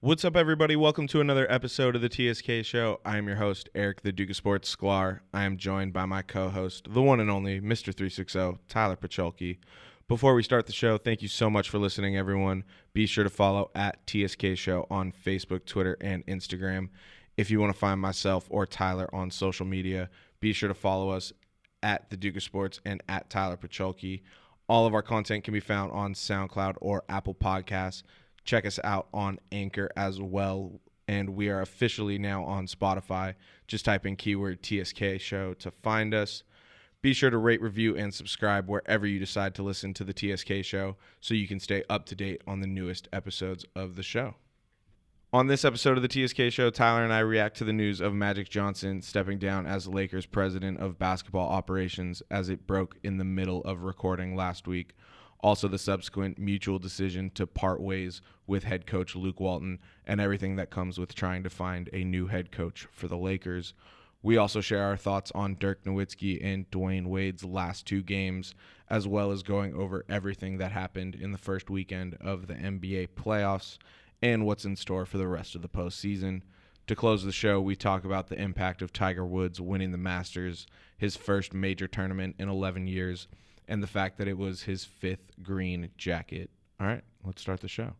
[0.00, 0.76] What's up, everybody?
[0.76, 3.00] Welcome to another episode of the TSK Show.
[3.04, 5.22] I am your host, Eric, the Duke of Sports Sklar.
[5.34, 7.92] I am joined by my co host, the one and only Mr.
[7.92, 9.58] 360, Tyler Pacholke.
[10.06, 12.62] Before we start the show, thank you so much for listening, everyone.
[12.92, 16.90] Be sure to follow at TSK Show on Facebook, Twitter, and Instagram.
[17.36, 21.10] If you want to find myself or Tyler on social media, be sure to follow
[21.10, 21.32] us
[21.82, 24.22] at the Duke of Sports and at Tyler Pacholke.
[24.68, 28.04] All of our content can be found on SoundCloud or Apple Podcasts.
[28.44, 30.80] Check us out on Anchor as well.
[31.06, 33.34] And we are officially now on Spotify.
[33.66, 36.42] Just type in keyword TSK show to find us.
[37.00, 40.64] Be sure to rate, review, and subscribe wherever you decide to listen to the TSK
[40.64, 44.34] show so you can stay up to date on the newest episodes of the show.
[45.30, 48.14] On this episode of the TSK show, Tyler and I react to the news of
[48.14, 53.24] Magic Johnson stepping down as Lakers president of basketball operations as it broke in the
[53.24, 54.96] middle of recording last week
[55.40, 60.56] also the subsequent mutual decision to part ways with head coach Luke Walton and everything
[60.56, 63.74] that comes with trying to find a new head coach for the Lakers.
[64.22, 68.54] We also share our thoughts on Dirk Nowitzki and Dwyane Wade's last two games,
[68.90, 73.10] as well as going over everything that happened in the first weekend of the NBA
[73.14, 73.78] playoffs
[74.20, 76.42] and what's in store for the rest of the postseason.
[76.88, 80.66] To close the show, we talk about the impact of Tiger Woods winning the Masters,
[80.96, 83.28] his first major tournament in 11 years,
[83.68, 86.50] and the fact that it was his fifth green jacket.
[86.80, 87.92] All right, let's start the show.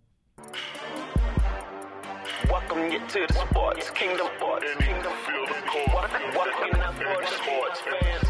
[2.51, 4.27] Welcome you to the sports kingdom.
[4.37, 5.13] Sports kingdom.
[5.93, 8.25] Welcome, welcome the sports fans.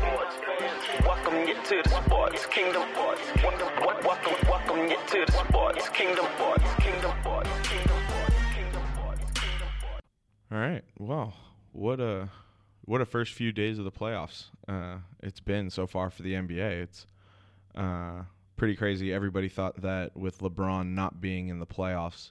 [1.04, 2.82] Welcome you to the sports kingdom.
[2.94, 3.68] Welcome,
[4.04, 6.26] welcome, welcome you to the sports kingdom.
[6.36, 7.12] Sports kingdom.
[7.20, 8.00] Sports kingdom.
[8.02, 8.82] Sports kingdom.
[8.94, 9.62] Sports kingdom.
[10.50, 10.82] All right.
[10.98, 11.34] Well,
[11.72, 12.30] what a
[12.84, 16.34] what a first few days of the playoffs uh, it's been so far for the
[16.34, 16.82] NBA.
[16.82, 17.06] It's
[17.74, 18.22] uh,
[18.56, 19.12] pretty crazy.
[19.12, 22.30] Everybody thought that with LeBron not being in the playoffs,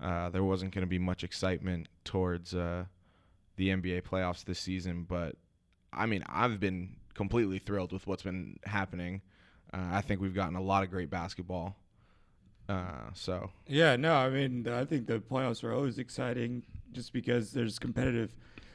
[0.00, 2.84] uh, there wasn't going to be much excitement towards uh,
[3.56, 5.06] the NBA playoffs this season.
[5.08, 5.36] But
[5.92, 9.22] I mean, I've been completely thrilled with what's been happening.
[9.72, 11.76] Uh, I think we've gotten a lot of great basketball.
[12.68, 17.52] Uh, so Yeah, no, I mean, I think the playoffs are always exciting just because
[17.52, 18.34] there's competitive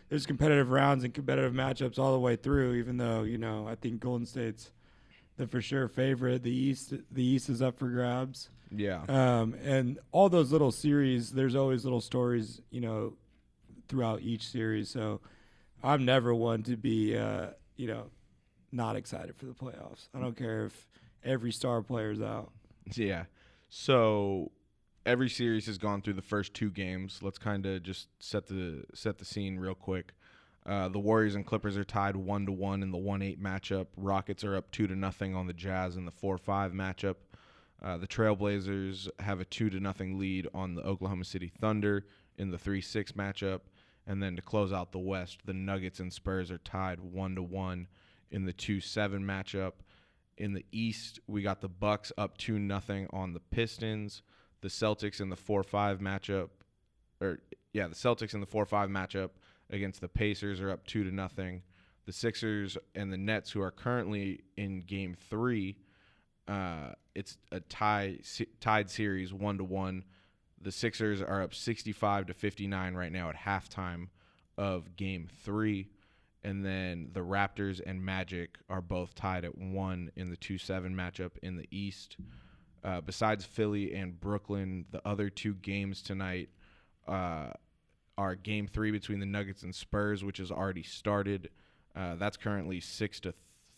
[0.10, 3.76] there's competitive rounds and competitive matchups all the way through even though, you know, I
[3.76, 4.72] think Golden State's
[5.42, 6.44] the for sure favorite.
[6.44, 8.50] The East the East is up for grabs.
[8.70, 13.14] yeah, Um, and all those little series, there's always little stories, you know,
[13.90, 14.90] throughout each series.
[14.90, 15.20] So
[15.84, 18.12] I'm never one to be, uh, you know,
[18.72, 20.08] not excited for the playoffs.
[20.14, 20.88] I don't care if
[21.24, 22.52] every star player's out.
[22.96, 23.26] Yeah.
[23.70, 24.52] So
[25.06, 27.20] every series has gone through the first two games.
[27.22, 30.14] Let's kind of just set the set the scene real quick.
[30.66, 33.88] Uh, the Warriors and Clippers are tied one to one in the one eight matchup.
[33.98, 37.16] Rockets are up two to nothing on the Jazz in the four five matchup.
[37.82, 42.06] Uh, the Trailblazers have a two to nothing lead on the Oklahoma City Thunder
[42.38, 43.62] in the three six matchup.
[44.06, 47.44] And then to close out the West, the Nuggets and Spurs are tied one to
[47.44, 47.88] one
[48.30, 49.74] in the two seven matchup.
[50.38, 54.22] In the East, we got the Bucks up two nothing on the Pistons.
[54.62, 56.50] The Celtics in the four five matchup,
[57.20, 57.40] or
[57.74, 59.32] yeah, the Celtics in the four five matchup
[59.72, 61.64] against the Pacers are up two to nothing.
[62.06, 65.78] The Sixers and the Nets, who are currently in Game Three,
[66.48, 68.20] uh, it's a tie
[68.60, 70.04] tied series one to one.
[70.62, 74.08] The Sixers are up sixty five to fifty nine right now at halftime
[74.58, 75.90] of Game Three
[76.44, 80.96] and then the Raptors and Magic are both tied at one in the two seven
[80.96, 82.18] matchup in the East.
[82.84, 86.50] Uh, besides Philly and Brooklyn, the other two games tonight
[87.08, 87.52] uh,
[88.18, 91.50] are Game Three between the Nuggets and Spurs, which has already started.
[91.96, 93.34] Uh, that's currently six to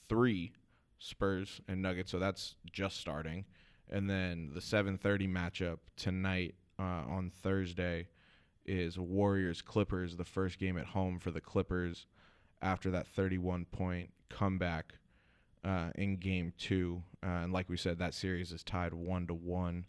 [0.08, 0.52] three
[1.00, 3.46] Spurs and Nuggets, so that's just starting.
[3.90, 8.08] And then the seven thirty matchup tonight uh, on Thursday
[8.66, 12.06] is Warriors Clippers, the first game at home for the Clippers
[12.62, 14.94] after that 31 point comeback
[15.64, 17.04] uh, in game two.
[17.24, 19.86] Uh, and like we said, that series is tied one to one.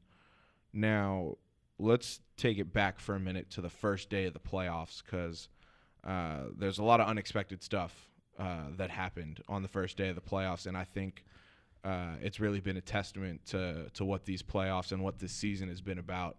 [0.72, 1.36] Now,
[1.78, 5.48] let's take it back for a minute to the first day of the playoffs because
[6.04, 10.14] uh, there's a lot of unexpected stuff uh, that happened on the first day of
[10.14, 10.66] the playoffs.
[10.66, 11.24] And I think
[11.84, 15.68] uh, it's really been a testament to, to what these playoffs and what this season
[15.68, 16.36] has been about.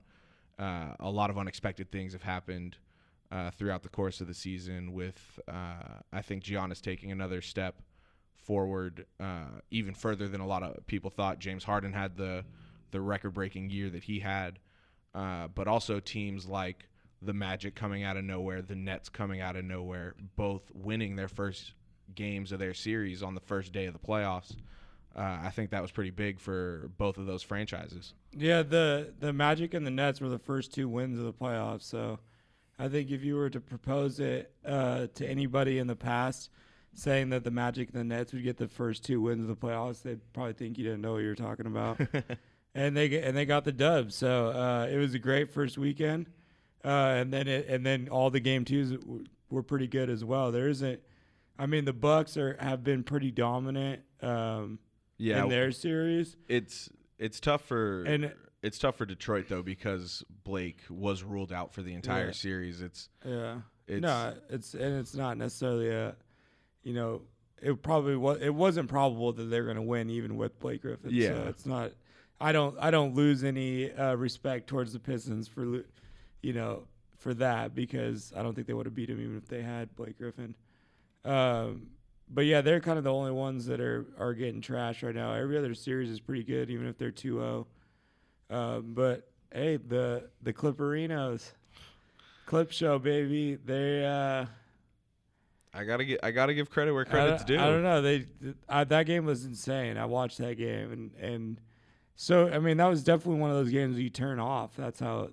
[0.57, 2.77] Uh, a lot of unexpected things have happened
[3.31, 4.94] uh, throughout the course of the season.
[4.94, 7.81] With uh, I think Giannis taking another step
[8.38, 9.06] forward,
[9.71, 11.39] even further than a lot of people thought.
[11.39, 12.45] James Harden had the
[12.92, 14.59] the record breaking year that he had,
[15.15, 16.89] uh, but also teams like
[17.21, 21.29] the Magic coming out of nowhere, the Nets coming out of nowhere, both winning their
[21.29, 21.73] first
[22.13, 24.56] games of their series on the first day of the playoffs.
[25.15, 28.13] Uh, I think that was pretty big for both of those franchises.
[28.38, 31.83] Yeah, the the Magic and the Nets were the first two wins of the playoffs.
[31.83, 32.19] So,
[32.77, 36.50] I think if you were to propose it uh, to anybody in the past,
[36.94, 39.56] saying that the Magic and the Nets would get the first two wins of the
[39.56, 42.01] playoffs, they'd probably think you didn't know what you were talking about.
[42.75, 44.12] and they and they got the dub.
[44.12, 46.27] So uh, it was a great first weekend,
[46.83, 46.88] uh,
[47.18, 50.51] and then it, and then all the game twos w- were pretty good as well.
[50.51, 51.00] There isn't,
[51.57, 54.77] I mean, the Bucks are have been pretty dominant um,
[55.18, 58.31] Yeah, in their series, it's it's tough for and
[58.62, 62.31] it's tough for Detroit though because Blake was ruled out for the entire Yeah.
[62.33, 62.81] series.
[62.81, 66.16] It's yeah, it's no, it's and it's not necessarily a,
[66.83, 67.21] you know,
[67.62, 71.12] it probably was it wasn't probable that they're going to win even with Blake Griffin.
[71.13, 71.30] Yeah.
[71.30, 71.92] so it's not.
[72.39, 75.83] I don't I don't lose any uh, respect towards the Pistons for,
[76.41, 76.83] you know,
[77.17, 79.95] for that because I don't think they would have beat him even if they had
[79.95, 80.55] Blake Griffin.
[81.23, 81.87] Um,
[82.29, 85.33] but yeah, they're kind of the only ones that are are getting trashed right now.
[85.33, 87.65] Every other series is pretty good, even if they're 2-0.
[88.49, 91.51] Um, but hey, the the Clipperinos,
[92.45, 94.05] Clip Show baby, they.
[94.05, 94.45] Uh,
[95.73, 97.63] I gotta get I gotta give credit where credit's don't, due.
[97.63, 98.01] I don't know.
[98.01, 98.25] They
[98.69, 99.97] I, that game was insane.
[99.97, 101.61] I watched that game and and
[102.15, 104.75] so I mean that was definitely one of those games you turn off.
[104.75, 105.29] That's how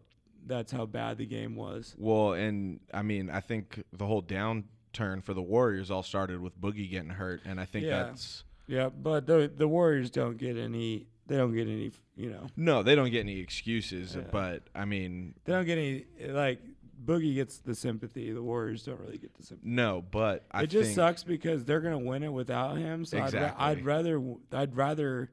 [0.46, 1.94] that's how bad the game was.
[1.98, 6.60] Well, and I mean, I think the whole downturn for the Warriors all started with
[6.60, 8.04] Boogie getting hurt, and I think Yeah.
[8.04, 11.06] that's Yeah, but the the Warriors don't get any.
[11.28, 11.92] They don't get any.
[12.16, 14.16] You know, no, they don't get any excuses.
[14.16, 14.22] Yeah.
[14.30, 16.04] But I mean, they don't get any.
[16.28, 16.60] Like
[17.04, 18.32] Boogie gets the sympathy.
[18.32, 19.68] The Warriors don't really get the sympathy.
[19.70, 23.04] no, but I it just sucks because they're gonna win it without him.
[23.04, 25.30] So I'd, ra- I'd rather I'd rather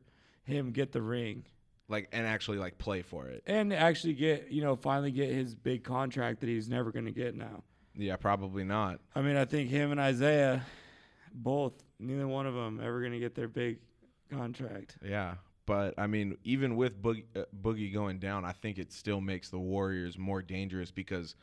[0.49, 1.45] him get the ring
[1.87, 3.43] like and actually like play for it.
[3.47, 7.35] and actually get you know finally get his big contract that he's never gonna get
[7.35, 7.63] now.
[7.95, 8.99] Yeah, probably not.
[9.13, 10.65] I mean, I think him and Isaiah,
[11.33, 13.79] both, neither one of them ever going to get their big
[14.31, 14.97] contract.
[15.03, 15.35] Yeah,
[15.65, 19.49] but I mean, even with Boogie, uh, Boogie going down, I think it still makes
[19.49, 21.35] the Warriors more dangerous because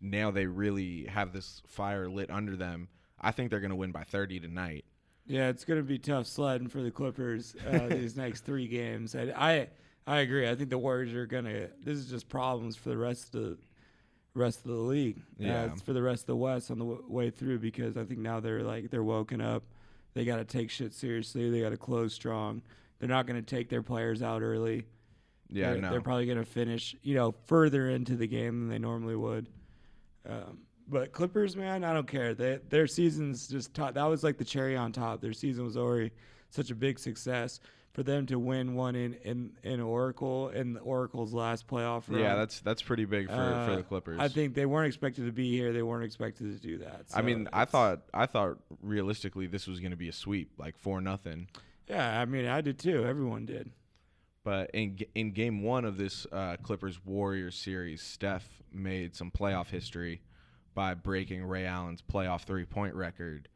[0.00, 2.88] now they really have this fire lit under them.
[3.20, 4.84] I think they're going to win by 30 tonight.
[5.26, 9.14] Yeah, it's going to be tough sledding for the Clippers uh, these next three games.
[9.16, 9.68] I, I
[10.06, 10.48] I agree.
[10.48, 11.68] I think the Warriors are going to.
[11.82, 13.56] This is just problems for the rest of the
[14.34, 15.18] rest of the league.
[15.40, 15.64] Uh, Yeah.
[15.72, 18.20] it's for the rest of the West on the w- way through because I think
[18.20, 19.62] now they're like they're woken up.
[20.12, 21.50] They got to take shit seriously.
[21.50, 22.60] They got to close strong.
[22.98, 24.84] They're not going to take their players out early.
[25.50, 25.90] Yeah, they're, no.
[25.90, 29.48] they're probably going to finish, you know, further into the game than they normally would.
[30.28, 32.34] Um, but Clippers, man, I don't care.
[32.34, 33.94] They, their season's just top.
[33.94, 35.20] That was like the cherry on top.
[35.20, 36.10] Their season was already
[36.50, 37.60] such a big success
[37.92, 42.20] for them to win one in in, in Oracle in Oracle's last playoff run.
[42.20, 44.18] yeah, that's that's pretty big for, for Uh, the Clippers.
[44.20, 45.72] I think they weren't expected to be here.
[45.72, 47.06] They weren't expected to do that.
[47.14, 50.76] I mean, I thought I thought realistically this was going to be a sweep, like
[50.76, 51.48] four nothing.
[51.88, 53.04] Yeah, I mean, I did too.
[53.04, 53.70] Everyone did.
[54.42, 59.68] But in in game one of this uh, Clippers Warriors series, Steph made some playoff
[59.68, 60.20] history
[60.74, 63.48] by breaking Ray Allen's playoff three point record,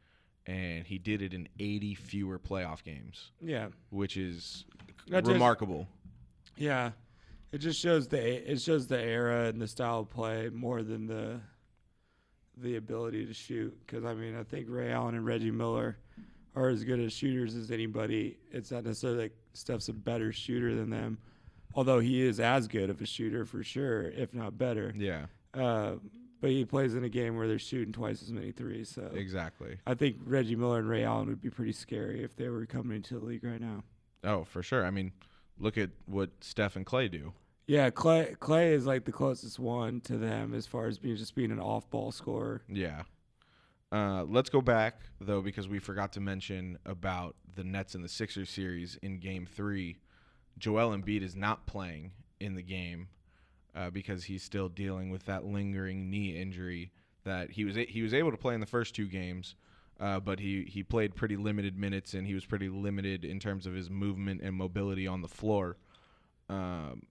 [0.45, 3.69] and he did it in 80 fewer playoff games, Yeah.
[3.89, 4.65] which is
[5.09, 5.87] That just- remarkable.
[6.57, 6.91] Yeah,
[7.51, 11.07] it just shows the it shows the era and the style of play more than
[11.07, 11.41] the
[12.57, 13.77] the ability to shoot.
[13.85, 15.97] Because I mean, I think Ray Allen and Reggie Miller
[16.55, 18.37] are as good as shooters as anybody.
[18.51, 21.19] It's not necessarily like Steph's a better shooter than them,
[21.73, 24.93] although he is as good of a shooter for sure, if not better.
[24.97, 25.95] Yeah, Uh,
[26.41, 28.89] but he plays in a game where they're shooting twice as many threes.
[28.89, 29.77] So exactly.
[29.85, 32.97] I think Reggie Miller and Ray Allen would be pretty scary if they were coming
[32.97, 33.83] into the league right now.
[34.23, 34.85] Oh, for sure.
[34.85, 35.11] I mean,
[35.57, 37.33] look at what Steph and Clay do.
[37.67, 41.35] Yeah, Clay Clay is like the closest one to them as far as being just
[41.35, 42.63] being an off ball scorer.
[42.67, 43.03] Yeah.
[43.91, 48.09] Uh, let's go back though because we forgot to mention about the Nets and the
[48.09, 49.99] Sixers series in Game Three.
[50.57, 53.07] Joel Embiid is not playing in the game
[53.79, 56.91] uh, because he's still dealing with that lingering knee injury
[57.23, 59.55] that he was a- he was able to play in the first two games,
[59.99, 63.65] uh, but he he played pretty limited minutes and he was pretty limited in terms
[63.65, 65.77] of his movement and mobility on the floor.
[66.49, 67.03] Um,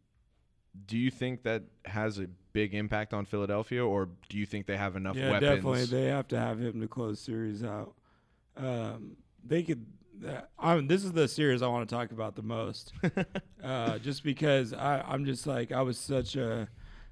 [0.86, 4.76] do you think that has a big impact on Philadelphia, or do you think they
[4.76, 5.56] have enough yeah, weapons?
[5.56, 5.84] definitely.
[5.86, 7.94] They have to have him to close series out.
[8.56, 9.86] Um, they could.
[10.58, 12.92] I'm, this is the series I want to talk about the most,
[13.64, 16.68] uh, just because I, I'm just like I was such a,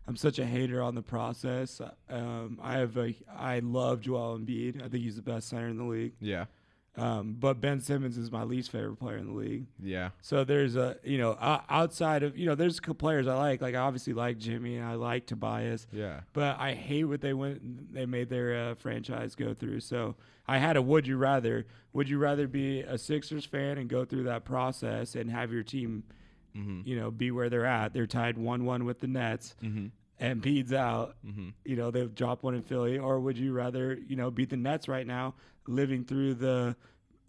[0.08, 1.80] I'm such a hater on the process.
[2.08, 4.78] Um, I have a, I love Joel Embiid.
[4.78, 6.12] I think he's the best center in the league.
[6.20, 6.46] yeah,
[6.98, 9.66] Um, but Ben Simmons is my least favorite player in the league.
[9.82, 10.10] Yeah.
[10.22, 13.34] So there's a you know o- outside of you know there's a couple players I
[13.36, 15.86] like like I obviously like Jimmy and I like Tobias.
[15.92, 16.20] Yeah.
[16.32, 19.80] But I hate what they went they made their uh, franchise go through.
[19.80, 20.14] So
[20.48, 21.66] I had a would you rather.
[21.92, 25.62] Would you rather be a Sixers fan and go through that process and have your
[25.62, 26.02] team,
[26.84, 27.92] you know, be where they're at?
[27.94, 29.54] They're tied one one with the Nets.
[29.62, 29.86] Mm-hmm.
[30.18, 31.16] And Embiid's out.
[31.26, 31.48] Mm-hmm.
[31.64, 34.56] You know they've dropped one in Philly, or would you rather you know beat the
[34.56, 35.34] Nets right now,
[35.66, 36.74] living through the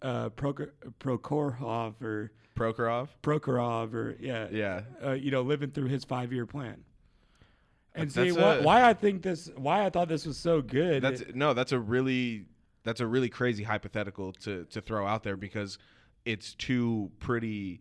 [0.00, 3.08] uh, Prokor- Prokhorov or Prokhorov.
[3.22, 4.82] Prokhorov or yeah, Yeah.
[5.04, 6.84] uh, you know, living through his five year plan.
[7.94, 10.62] And That's see why, a- why I think this, why I thought this was so
[10.62, 11.02] good.
[11.02, 12.46] That's no, that's a really
[12.84, 15.78] that's a really crazy hypothetical to to throw out there because
[16.24, 17.80] it's two pretty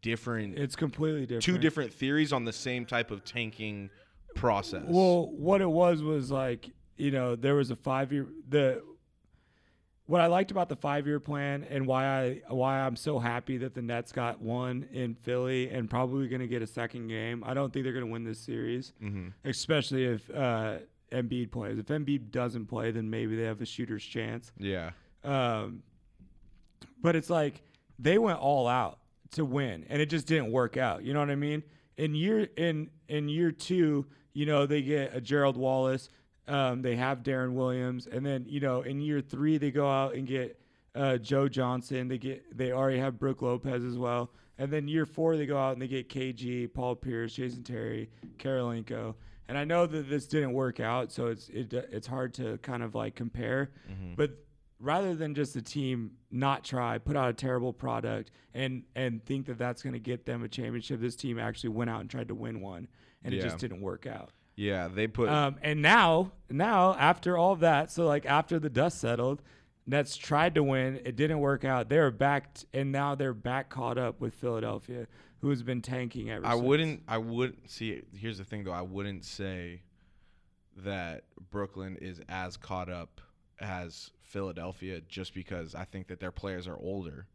[0.00, 1.42] different it's completely different.
[1.42, 3.90] two different theories on the same type of tanking
[4.38, 4.84] process.
[4.86, 8.82] Well, what it was was like you know there was a five year the.
[10.06, 13.58] What I liked about the five year plan and why I why I'm so happy
[13.58, 17.44] that the Nets got one in Philly and probably going to get a second game.
[17.46, 19.34] I don't think they're going to win this series, Mhm.
[19.44, 20.78] especially if uh,
[21.12, 21.76] Embiid plays.
[21.78, 24.50] If Embiid doesn't play, then maybe they have a shooter's chance.
[24.56, 24.92] yeah.
[25.24, 25.82] Um,
[27.02, 27.60] but it's like
[27.98, 28.98] they went all out
[29.32, 31.04] to win, and it just didn't work out.
[31.04, 31.62] You know what I mean?
[31.98, 34.06] In year in in year two,
[34.38, 36.10] you know they get a Gerald Wallace,
[36.46, 40.14] um, they have Deron Williams, and then you know in year three they go out
[40.14, 40.60] and get
[40.94, 42.06] uh, Joe Johnson.
[42.06, 45.58] They get they already have Brook Lopez as well, and then year four they go
[45.58, 49.16] out and they get KG, Paul Pierce, Jason Terry, Kirilenko.
[49.48, 52.84] And I know that this didn't work out, so it's it, it's hard to kind
[52.84, 53.72] of like compare.
[54.14, 54.36] But
[54.78, 59.46] rather than just the team not try, put out a terrible product, and and think
[59.46, 62.28] that that's going to get them a championship, this team actually went out and tried
[62.28, 62.86] to win one,
[63.22, 63.42] and it Yeah.
[63.44, 64.30] just didn't work out.
[64.56, 68.98] Yeah, they put Um, and now, now after all that, so like after the dust
[69.00, 69.42] settled,
[69.86, 71.88] Nets tried to win, it didn't work out.
[71.88, 75.06] They were back, and now they're back caught up with Philadelphia,
[75.40, 76.62] who has been tanking ever I since.
[76.64, 77.02] wouldn't.
[77.08, 78.02] I wouldn't see.
[78.14, 78.72] Here's the thing, though.
[78.72, 79.82] I wouldn't say
[80.76, 83.20] that Brooklyn is as caught up
[83.60, 87.26] as Philadelphia, just because I think that their players are older.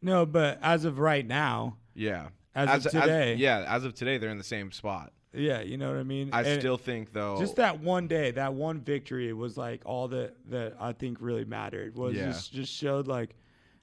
[0.00, 2.28] No, but as of right now, Yeah.
[2.54, 3.34] As of today.
[3.34, 5.12] yeah, as of today, they're in the same spot.
[5.38, 6.30] Yeah, you know what I mean.
[6.32, 7.38] I And- still think though.
[7.38, 11.44] just that one day, that one victory was like all that that I think really
[11.44, 11.96] mattered.
[11.96, 12.26] Was Yeah.
[12.26, 13.34] just just showed like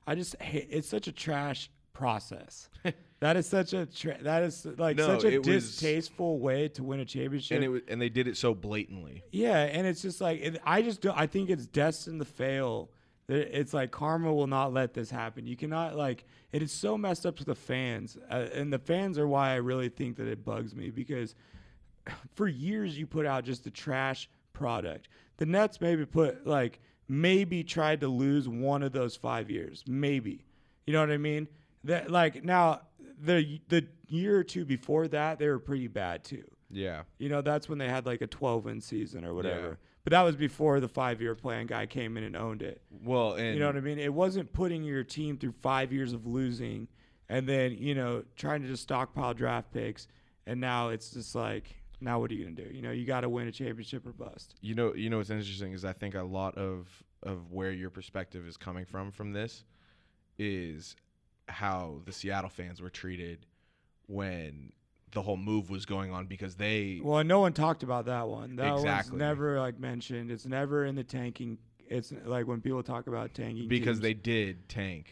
[0.07, 2.69] I just hate it's such a trash process.
[3.21, 6.67] that is such a tra- that is like No, such a it was- distasteful way
[6.69, 7.55] to win a championship.
[7.55, 9.23] and it was, and they did it so blatantly.
[9.31, 12.89] yeah, and it's just like it, I just don't, I think it's destined to fail.
[13.27, 15.47] It's like karma will not let this happen.
[15.47, 19.17] You cannot like it is so messed up to the fans, uh, and the fans
[19.17, 21.33] are why I really think that it bugs me because
[22.35, 25.07] for years you put out just a trash product.
[25.37, 30.45] The Nets maybe put like maybe tried to lose one of those five years, maybe.
[30.85, 31.47] You know what I mean?
[31.83, 32.81] That like now
[33.19, 36.43] the the year or two before that they were pretty bad too.
[36.69, 37.03] Yeah.
[37.17, 39.67] You know that's when they had like a 12 win season or whatever.
[39.69, 39.75] Yeah.
[40.05, 42.79] But that was before the five year plan guy came in and owned it.
[43.03, 43.99] Well, and You know what I mean?
[43.99, 46.87] It wasn't putting your team through five years of losing
[47.27, 50.07] and then, you know, trying to just stockpile draft picks.
[50.45, 52.73] And now it's just like, now what are you going to do?
[52.73, 54.53] You know, you got to win a championship or bust.
[54.61, 56.87] you know, you know what's interesting is I think a lot of
[57.23, 59.63] of where your perspective is coming from from this
[60.37, 60.95] is
[61.47, 63.47] how the Seattle fans were treated
[64.05, 64.71] when
[65.15, 68.57] the whole move was going on because they Well, no one talked about that one.
[68.57, 69.13] That Exactly.
[69.13, 70.29] one's never like mentioned.
[70.29, 71.57] It's never in the tanking.
[71.87, 74.01] It's like when people talk about tanking because teams.
[74.01, 75.11] they did tank.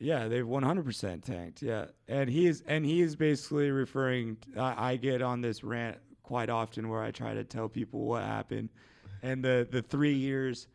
[0.00, 1.62] Yeah, they've 100% tanked.
[1.62, 4.36] Yeah, and he is, and he is basically referring.
[4.58, 8.22] I, I get on this rant quite often where I try to tell people what
[8.22, 8.70] happened,
[9.22, 10.66] and the the three years,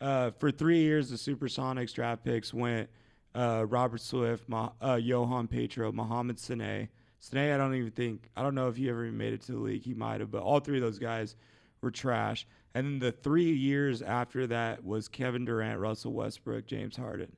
[0.00, 2.88] uh, for three years the Supersonics draft picks went
[3.34, 6.88] uh, Robert Swift, Ma, uh, Johan Petro, Mohamed Sene.
[7.20, 9.52] Sene, I don't even think I don't know if he ever even made it to
[9.52, 9.82] the league.
[9.82, 11.36] He might have, but all three of those guys
[11.80, 12.46] were trash.
[12.74, 17.34] And then the three years after that was Kevin Durant, Russell Westbrook, James Harden.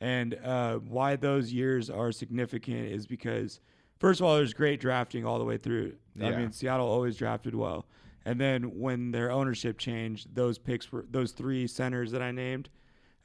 [0.00, 3.60] And uh, why those years are significant is because,
[4.00, 5.94] first of all, there's great drafting all the way through.
[6.20, 7.86] I mean, Seattle always drafted well.
[8.24, 12.68] And then when their ownership changed, those picks were those three centers that I named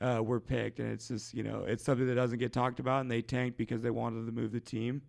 [0.02, 3.02] uh, were picked, and it's just you know it's something that doesn't get talked about.
[3.02, 5.02] And they tanked because they wanted to move the team.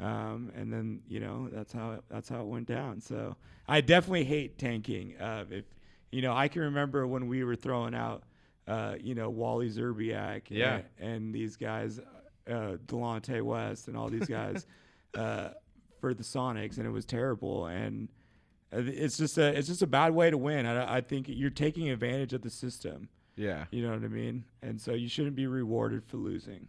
[0.00, 3.00] Um, and then you know that's how it, that's how it went down.
[3.00, 3.36] So
[3.68, 5.16] I definitely hate tanking.
[5.20, 5.64] Uh, if
[6.10, 8.22] you know, I can remember when we were throwing out,
[8.68, 10.80] uh, you know, Wally Szczerbiak, Yeah.
[10.98, 11.98] and, and these guys,
[12.48, 14.66] uh, Delonte West, and all these guys
[15.16, 15.50] uh,
[16.00, 17.66] for the Sonics, and it was terrible.
[17.66, 18.08] And
[18.72, 20.66] uh, it's just a it's just a bad way to win.
[20.66, 23.08] I, I think you're taking advantage of the system.
[23.36, 23.64] Yeah.
[23.70, 24.44] You know what I mean?
[24.62, 26.68] And so you shouldn't be rewarded for losing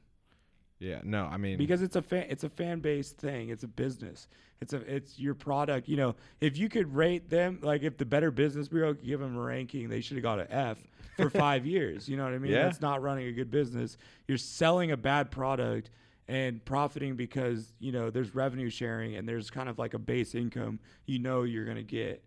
[0.80, 1.00] Yeah.
[1.04, 3.50] No, I mean because it's a fan it's a fan based thing.
[3.50, 4.28] It's a business.
[4.62, 5.88] It's a it's your product.
[5.88, 9.20] You know, if you could rate them like if the Better Business Bureau could give
[9.20, 10.78] them a ranking, they should have got an F
[11.18, 12.10] for five years.
[12.10, 12.52] You know what I mean?
[12.52, 12.64] Yeah.
[12.64, 13.98] That's not running a good business.
[14.28, 15.92] You're selling a bad product
[16.28, 20.34] and profiting because you know there's revenue sharing and there's kind of like a base
[20.34, 22.24] income you know you're gonna get.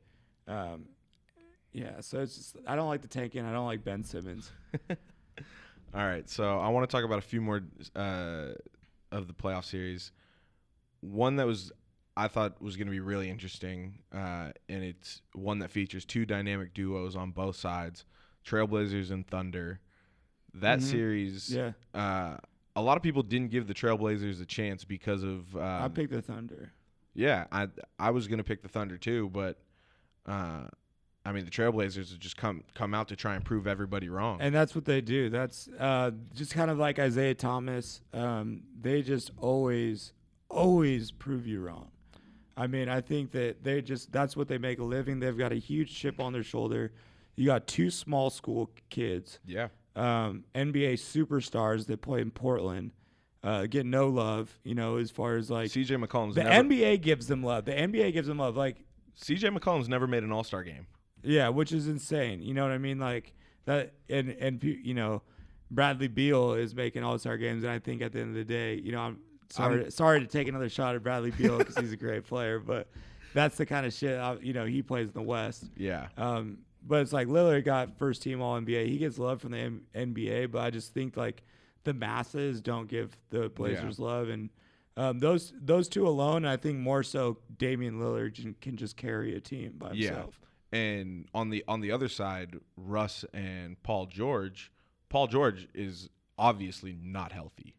[0.46, 0.86] Um,
[1.72, 3.44] yeah, so it's just I don't like the tanking.
[3.44, 4.50] I don't like Ben Simmons.
[5.94, 7.62] All right, so I want to talk about a few more
[7.96, 8.48] uh,
[9.10, 10.12] of the playoff series.
[11.00, 11.72] One that was
[12.16, 16.26] I thought was going to be really interesting, uh, and it's one that features two
[16.26, 18.04] dynamic duos on both sides,
[18.44, 19.80] Trailblazers and Thunder.
[20.52, 20.82] That Mhm.
[20.82, 22.38] series, Yeah, uh,
[22.74, 26.12] a lot of people didn't give the Trailblazers a chance because of um, I picked
[26.12, 26.72] the Thunder.
[27.14, 27.68] yeah, I
[27.98, 29.58] I was gonna pick the Thunder too, but
[30.26, 30.66] uh,
[31.28, 34.38] I mean the Trailblazers have just come come out to try and prove everybody wrong.
[34.40, 35.28] And that's what they do.
[35.28, 38.00] That's uh, just kind of like Isaiah Thomas.
[38.14, 40.14] Um, they just always,
[40.48, 41.88] always prove you wrong.
[42.56, 45.20] I mean, I think that they just that's what they make a living.
[45.20, 46.92] They've got a huge chip on their shoulder.
[47.36, 52.92] You got two small school kids, yeah, um, NBA superstars that play in Portland,
[53.44, 54.58] uh, get no love.
[54.64, 57.66] You know, as far as like CJ McCollum's the never, NBA gives them love.
[57.66, 58.56] The NBA gives them love.
[58.56, 58.78] Like
[59.20, 60.86] CJ McCollum's never made an All Star game.
[61.22, 62.42] Yeah, which is insane.
[62.42, 62.98] You know what I mean?
[62.98, 63.34] Like
[63.66, 65.22] that, and and you know,
[65.70, 68.44] Bradley Beal is making All Star games, and I think at the end of the
[68.44, 69.18] day, you know, I'm
[69.50, 72.88] sorry sorry to take another shot at Bradley Beal because he's a great player, but
[73.34, 75.64] that's the kind of shit I, you know he plays in the West.
[75.76, 78.88] Yeah, Um, but it's like Lillard got first team All NBA.
[78.88, 81.42] He gets love from the M- NBA, but I just think like
[81.84, 84.48] the masses don't give the Blazers love, and
[84.96, 89.34] um, those those two alone, I think more so Damian Lillard can, can just carry
[89.36, 90.38] a team by himself.
[90.40, 90.47] Yeah.
[90.72, 94.70] And on the on the other side, Russ and Paul George.
[95.08, 97.74] Paul George is obviously not healthy.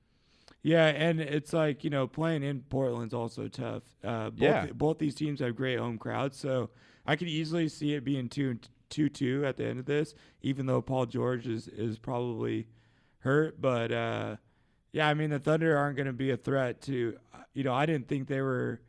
[0.62, 3.84] Yeah, and it's like you know playing in Portland's also tough.
[4.04, 4.66] Uh, both, Yeah.
[4.74, 6.70] both these teams have great home crowds, so
[7.06, 10.66] I could easily see it being two two two at the end of this, even
[10.66, 12.68] though Paul George is is probably
[13.20, 13.62] hurt.
[13.62, 14.36] But uh,
[14.92, 17.18] yeah, I mean the Thunder aren't going to be a threat to.
[17.54, 18.82] You know, I didn't think they were.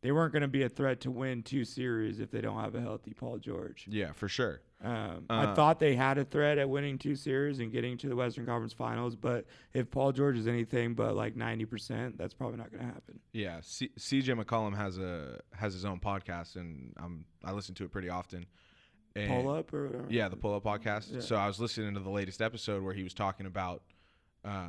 [0.00, 2.76] They weren't going to be a threat to win two series if they don't have
[2.76, 3.84] a healthy Paul George.
[3.90, 4.60] Yeah, for sure.
[4.80, 8.08] Um, Uh, I thought they had a threat at winning two series and getting to
[8.08, 12.32] the Western Conference Finals, but if Paul George is anything but like ninety percent, that's
[12.32, 13.18] probably not going to happen.
[13.32, 17.84] Yeah, C- CJ McCollum has a has his own podcast, and um, I listen to
[17.84, 18.46] it pretty often.
[19.16, 20.06] And Pull up or whatever?
[20.08, 21.12] Yeah, the Pull Up podcast.
[21.12, 21.20] Yeah.
[21.22, 23.82] So I was listening to the latest episode where he was talking about
[24.44, 24.68] uh,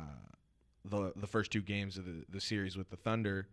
[0.84, 3.46] the the first two games of the, the series with the Thunder,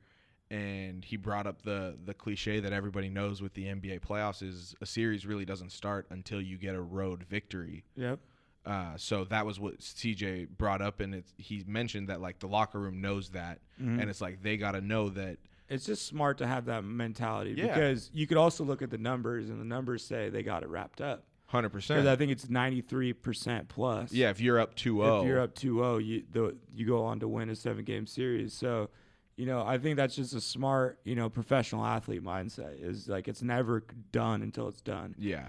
[0.50, 4.76] and he brought up the the cliche that everybody knows with the NBA playoffs is
[4.82, 7.84] a series really doesn't start until you get a road victory.
[7.96, 8.20] Yep.
[8.66, 12.48] Uh, so that was what CJ brought up, and it's, he mentioned that like the
[12.48, 14.00] locker room knows that, Mm-hmm.
[14.02, 15.38] and it's like they got to know that.
[15.70, 17.68] It's just smart to have that mentality Yeah.
[17.68, 20.70] because you could also look at the numbers and the numbers say they got it
[20.70, 21.24] wrapped up.
[21.46, 22.08] Hundred Because percent.
[22.08, 24.12] I think it's ninety three percent plus.
[24.12, 27.28] Yeah, if you're up 2-0, If you're up 2-0, you the, you go on to
[27.30, 28.54] win a seven game series.
[28.54, 28.90] So,
[29.38, 32.82] you know, I think that's just a smart, you know, professional athlete mindset.
[32.84, 35.16] Is like it's never done until it's done.
[35.18, 35.48] yeah,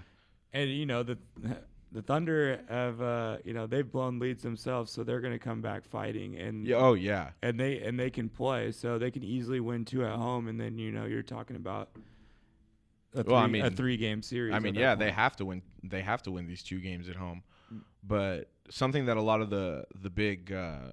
[0.53, 1.17] and you know the
[1.91, 5.59] the Thunder have uh, you know they've blown leads themselves, so they're going to come
[5.61, 9.23] back fighting and yeah, oh yeah, and they and they can play, so they can
[9.23, 11.89] easily win two at home, and then you know you're talking about
[13.15, 14.53] a three, Well, I mean- a three game series.
[14.53, 15.63] I mean, yeah, they have to win.
[15.83, 17.41] They have to win these two games at home.
[17.73, 17.81] Mm.
[18.03, 20.91] But something that a lot of the the big uh,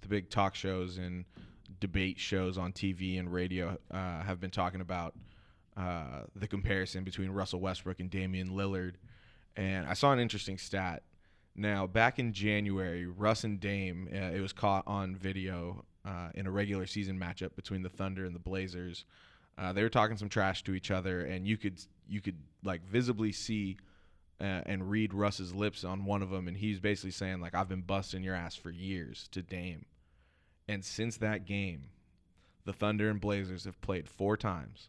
[0.00, 1.24] the big talk shows and
[1.84, 5.14] debate shows on TV and radio uh, have been talking about
[5.76, 8.94] uh, the comparison between Russell Westbrook and Damian Lillard.
[9.54, 11.02] And I saw an interesting stat.
[11.54, 16.46] Now, back in January, Russ and Dame, uh, it was caught on video uh, in
[16.46, 19.04] a regular season matchup between the Thunder and the Blazers.
[19.58, 22.82] Uh, they were talking some trash to each other, and you could you could like
[22.86, 23.76] visibly see
[24.40, 27.68] uh, and read Russ's lips on one of them, and he's basically saying like, "I've
[27.68, 29.84] been busting your ass for years" to Dame.
[30.66, 31.88] And since that game,
[32.64, 34.88] the Thunder and Blazers have played four times.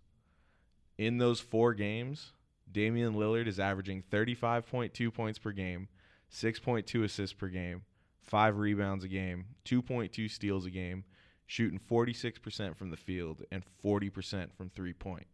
[0.98, 2.32] In those four games,
[2.72, 5.90] Damian Lillard is averaging 35.2 points per game,
[6.32, 7.84] 6.2 assists per game,
[8.22, 11.04] five rebounds a game, 2.2 steals a game,
[11.46, 15.28] shooting 46% from the field and 40% from three point.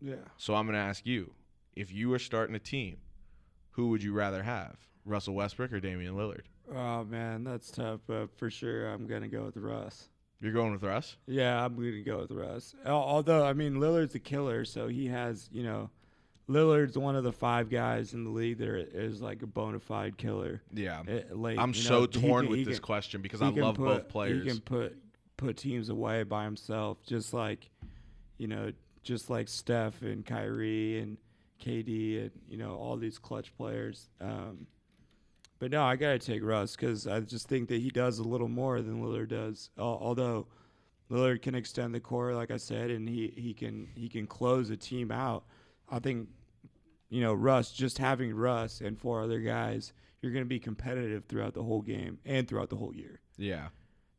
[0.00, 0.16] yeah.
[0.36, 1.32] So I'm going to ask you
[1.74, 2.98] if you were starting a team,
[3.70, 4.76] who would you rather have?
[5.04, 6.44] Russell Westbrook or Damian Lillard?
[6.74, 10.08] Oh man, that's tough, but for sure I'm gonna go with Russ.
[10.40, 11.16] You're going with Russ?
[11.26, 12.74] Yeah, I'm gonna go with Russ.
[12.86, 15.90] Although I mean Lillard's a killer, so he has you know
[16.48, 19.80] Lillard's one of the five guys in the league that are, is like a bona
[19.80, 20.62] fide killer.
[20.74, 21.02] Yeah.
[21.08, 23.84] uh, late, I'm so know, torn can- with this can- question because I love put-
[23.84, 24.42] both players.
[24.44, 24.96] He can put
[25.36, 27.70] put teams away by himself, just like
[28.38, 28.72] you know,
[29.02, 31.16] just like Steph and Kyrie and
[31.62, 34.08] KD and you know all these clutch players.
[34.20, 34.66] Um,
[35.58, 38.48] but no, I gotta take Russ because I just think that he does a little
[38.48, 39.70] more than Lillard does.
[39.78, 40.46] Al- although
[41.10, 44.70] Lillard can extend the core, like I said, and he, he can he can close
[44.70, 45.44] a team out.
[45.90, 46.28] I think
[47.10, 51.24] you know Russ just having Russ and four other guys, you're going to be competitive
[51.26, 53.20] throughout the whole game and throughout the whole year.
[53.36, 53.68] yeah.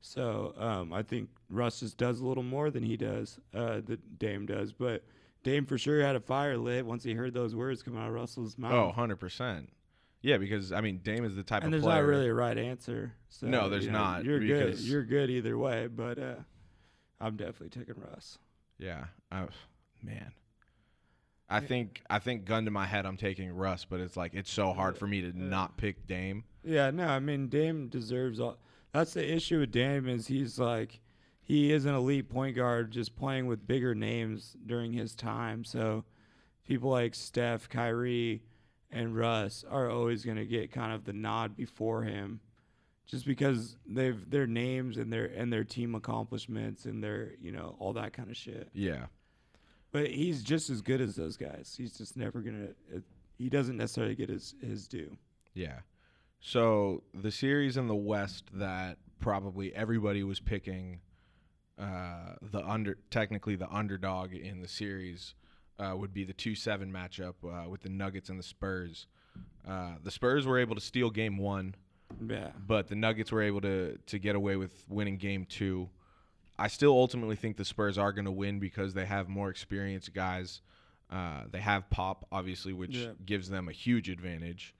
[0.07, 4.19] So um, I think Russ just does a little more than he does, uh, that
[4.19, 4.71] Dame does.
[4.71, 5.03] But
[5.41, 8.13] Dame for sure had a fire lit once he heard those words come out of
[8.13, 8.71] Russell's mouth.
[8.71, 9.65] Oh, 100%.
[10.25, 12.01] Yeah, because I mean, Dame is the type and of there's player.
[12.01, 13.13] not really a right answer.
[13.29, 14.47] So, No, there's you know, not, You're good.
[14.71, 15.85] because- You're good either way.
[15.85, 16.35] But uh,
[17.21, 18.39] I'm definitely taking Russ.
[18.79, 19.05] Yeah.
[19.31, 19.45] I,
[20.01, 20.31] man.
[21.47, 24.51] I think I think gun to my head I'm taking Russ, but it's like it's
[24.51, 26.43] so hard for me to not pick Dame.
[26.63, 28.57] Yeah, no, I mean Dame deserves all.
[28.93, 31.01] That's the issue with Dame is he's like
[31.39, 35.63] he is an elite point guard, just playing with bigger names during his time.
[35.63, 36.03] So
[36.67, 38.41] people like Steph, Kyrie,
[38.95, 42.39] and Russ are always going to get kind of the nod before him,
[43.05, 47.75] just because they've their names and their and their team accomplishments and their you know
[47.77, 48.69] all that kind of shit.
[48.73, 49.07] Yeah.
[49.91, 51.75] But he's just as good as those guys.
[51.77, 52.69] He's just never gonna.
[53.37, 55.17] He doesn't necessarily get his his due.
[55.53, 55.79] Yeah.
[56.39, 61.01] So the series in the West that probably everybody was picking
[61.77, 65.35] uh, the under technically the underdog in the series
[65.79, 69.07] uh, would be the two seven matchup uh, with the Nuggets and the Spurs.
[69.67, 71.75] Uh, the Spurs were able to steal game one,
[72.25, 72.51] Yeah.
[72.67, 75.89] but the Nuggets were able to to get away with winning game two.
[76.57, 80.13] I still ultimately think the Spurs are going to win because they have more experienced
[80.13, 80.61] guys.
[81.11, 83.11] Uh, they have Pop, obviously, which Yeah.
[83.25, 84.73] gives them a huge advantage.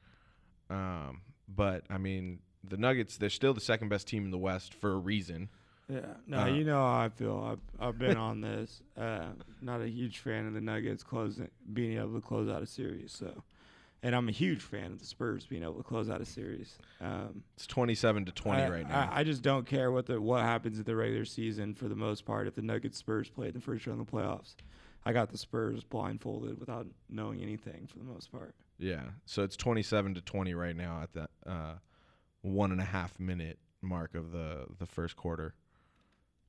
[0.69, 4.73] Um, but I mean, the Nuggets, they're still the second best team in the West
[4.73, 5.49] for a reason.
[5.87, 7.37] Yeah, no, Uh, you know how I feel.
[7.79, 8.81] I've I've been on this.
[8.97, 9.27] Uh,
[9.61, 13.11] not a huge fan of the Nuggets closing, being able to close out a series.
[13.11, 13.43] So,
[14.01, 16.77] and I'm a huge fan of the Spurs being able to close out a series.
[16.99, 19.09] Um, It's twenty-seven to twenty I, right now.
[19.11, 21.95] I, I just don't care what the what happens in the regular season for the
[21.95, 22.47] most part.
[22.47, 24.55] If the Nuggets Spurs play in the first round of the playoffs,
[25.05, 28.55] I got the Spurs blindfolded without knowing anything for the most part.
[28.79, 31.73] yeah, so it's twenty-seven to twenty right now at that uh,
[32.41, 35.53] one and a half minute mark of the the first quarter.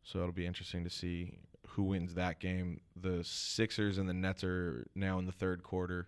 [0.06, 1.32] So it'll be interesting to see
[1.70, 2.80] who wins that game.
[2.94, 6.06] The Sixers and the Nets are now in the third quarter.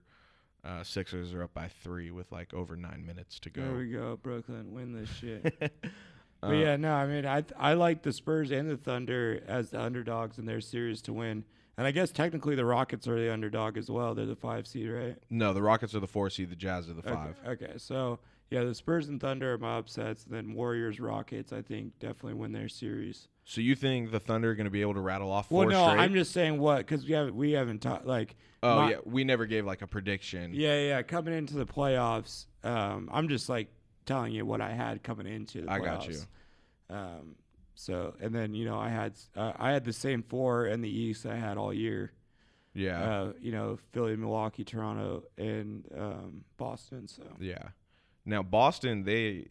[0.64, 3.60] Uh, Sixers are up by three with like over nine minutes to go.
[3.62, 5.72] There we go, Brooklyn, win this shit.
[6.40, 9.70] Uh, But yeah, no, I mean, I I like the Spurs and the Thunder as
[9.70, 11.42] the underdogs in their series to win,
[11.76, 14.14] and I guess technically the Rockets are the underdog as well.
[14.14, 15.16] They're the five seed, right?
[15.30, 16.50] No, the Rockets are the four seed.
[16.50, 17.36] The Jazz are the Okay, five.
[17.44, 18.20] Okay, so
[18.52, 20.26] yeah, the Spurs and Thunder are my upsets.
[20.26, 23.26] And then Warriors, Rockets, I think definitely win their series.
[23.50, 25.70] So you think the Thunder are going to be able to rattle off four Well,
[25.70, 26.02] no, straight?
[26.02, 28.36] I'm just saying what because we haven't we haven't talked like.
[28.62, 30.52] oh my- yeah, we never gave like a prediction.
[30.52, 31.00] Yeah, yeah.
[31.00, 33.68] Coming into the playoffs, um, I'm just like
[34.04, 35.72] telling you what I had coming into the playoffs.
[35.72, 36.18] I got you.
[36.90, 37.36] Um,
[37.74, 40.90] so and then you know I had uh, I had the same four in the
[40.90, 42.12] East I had all year.
[42.74, 47.08] Yeah, Uh, you know Philly, Milwaukee, Toronto, and um, Boston.
[47.08, 47.68] So yeah.
[48.26, 49.46] Now Boston, they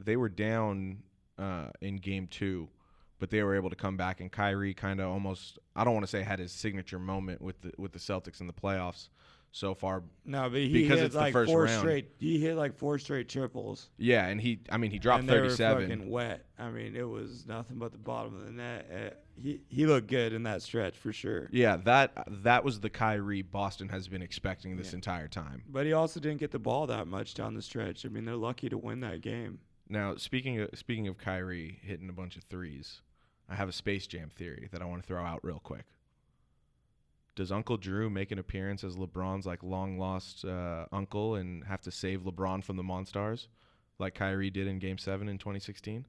[0.00, 0.98] they were down
[1.38, 2.68] uh, in game two,
[3.18, 4.20] but they were able to come back.
[4.20, 7.60] And Kyrie kind of almost I don't want to say had his signature moment with
[7.62, 9.08] the with the Celtics in the playoffs
[9.50, 10.02] so far.
[10.26, 11.78] no, but he Because hit it's the like first four round.
[11.78, 12.10] straight.
[12.18, 13.88] He hit like four straight triples.
[13.96, 15.88] Yeah, and he I mean he dropped and they were 37.
[15.88, 16.44] fucking wet.
[16.58, 18.90] I mean, it was nothing but the bottom of the net.
[18.94, 21.48] Uh, he he looked good in that stretch for sure.
[21.50, 22.12] Yeah, that
[22.44, 24.96] that was the Kyrie Boston has been expecting this Yeah.
[24.96, 25.62] entire time.
[25.68, 28.04] But he also didn't get the ball that much down the stretch.
[28.04, 29.60] I mean, they're lucky to win that game.
[29.88, 33.00] Now, speaking of speaking of Kyrie hitting a bunch of threes,
[33.48, 35.84] I have a Space Jam theory that I want to throw out real quick.
[37.34, 41.80] Does Uncle Drew make an appearance as LeBron's like long lost uh, uncle and have
[41.82, 43.46] to save LeBron from the Monstars,
[43.98, 46.04] like Kyrie did in Game Seven in 2016?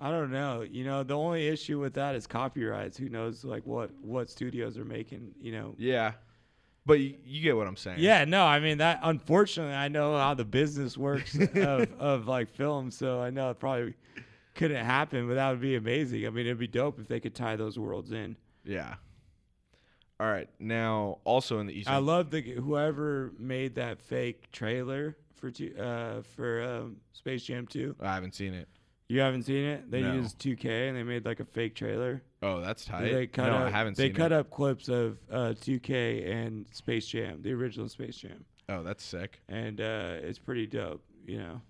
[0.00, 0.62] I don't know.
[0.62, 2.96] You know, the only issue with that is copyrights.
[2.96, 5.32] Who knows, like what what studios are making?
[5.40, 5.74] You know.
[5.78, 6.12] Yeah,
[6.86, 7.98] but you, you get what I'm saying.
[8.00, 9.00] Yeah, no, I mean that.
[9.02, 13.58] Unfortunately, I know how the business works of, of like film, so I know it
[14.54, 16.26] probably couldn't happen, but that would be amazing.
[16.26, 18.36] I mean, it'd be dope if they could tie those worlds in.
[18.64, 18.94] Yeah.
[20.20, 20.48] All right.
[20.58, 25.74] Now, also in the Eastern, I love the whoever made that fake trailer for two,
[25.76, 27.96] uh for um, Space Jam 2.
[28.00, 28.68] I haven't seen it.
[29.08, 29.90] You haven't seen it?
[29.90, 30.14] They No.
[30.14, 32.22] used 2K and they made like a fake trailer.
[32.42, 33.10] Oh, that's tight.
[33.12, 34.08] They cut no, up, I haven't seen it.
[34.12, 34.36] They cut it.
[34.36, 39.40] up clips of uh, 2K and Space Jam, the original Space Jam, Oh, that's sick.
[39.48, 41.02] and uh, it's pretty dope.
[41.26, 41.60] You know,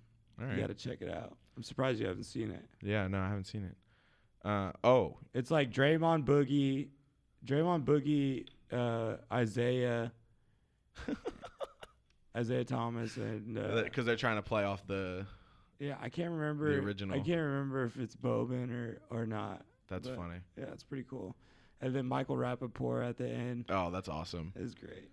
[0.41, 1.37] All you got to check it out.
[1.57, 2.65] I'm surprised you haven't seen it.
[2.83, 3.77] Yeah, no, I haven't seen it.
[4.49, 6.89] Uh, oh, It's like Draymond Boogie,
[7.47, 10.13] Draymond Boogie, uh, Isaiah,
[12.37, 15.25] Isaiah Thomas, and uh, because they're trying to play off the.
[15.79, 17.15] yeah, I can't remember The original.
[17.15, 19.63] I can't remember if it's Boban or or not.
[19.89, 20.37] That's But- funny.
[20.59, 21.37] Yeah, it's pretty cool.
[21.81, 24.53] And then Michael Rappaport at the end Oh, that's awesome.
[24.57, 25.11] is great.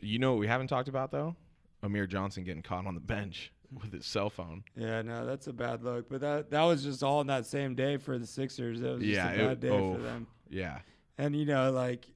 [0.00, 1.36] You know what we haven't talked about though?
[1.82, 4.64] Amir Johnson getting caught on the bench with his cell phone.
[4.76, 6.08] Yeah, no, that's a bad look.
[6.08, 8.80] But that that was just all in that same day for the Sixers.
[8.80, 9.94] It was just Yeah, a it- bad day oh.
[9.94, 10.26] for them.
[10.48, 10.78] Yeah,
[11.18, 12.06] And you know, like,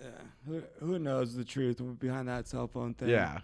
[0.00, 0.04] uh,
[0.46, 3.08] who who knows the truth behind that cell phone thing?
[3.08, 3.40] yeah.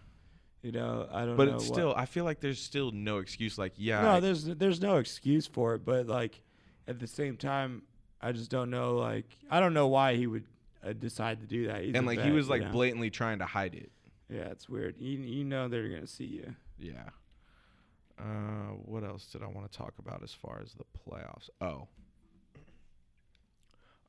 [0.61, 1.55] You know, I don't But know.
[1.55, 3.57] it's what- still, I feel like there's still no excuse.
[3.59, 5.85] Like, yeah, no, I- there's there's no excuse for it.
[5.85, 6.43] But like,
[6.89, 7.83] at the same time,
[8.21, 8.97] I just don't know.
[8.97, 10.45] Like, I don't know why he would
[10.85, 11.83] uh, decide to do that.
[11.85, 12.71] And a like he was like know?
[12.73, 13.91] blatantly trying to hide it.
[14.29, 14.97] Yeah, it's weird.
[14.99, 16.55] You you know they're gonna see you.
[16.79, 17.11] Yeah.
[18.19, 21.49] Uh, what else did I want to talk about as far as the playoffs?
[21.61, 21.87] Oh.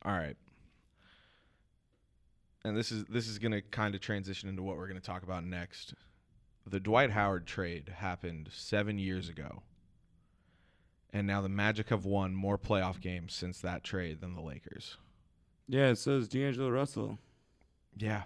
[0.04, 0.36] All right.
[2.64, 5.06] And this is this is going to kind of transition into what we're going to
[5.06, 5.94] talk about next.
[6.66, 9.62] The Dwight Howard trade happened 7 years ago.
[11.12, 14.96] And now the Magic have won more playoff games since that trade than the Lakers.
[15.66, 17.18] Yeah, so is D'Angelo Russell.
[17.96, 18.24] Yeah.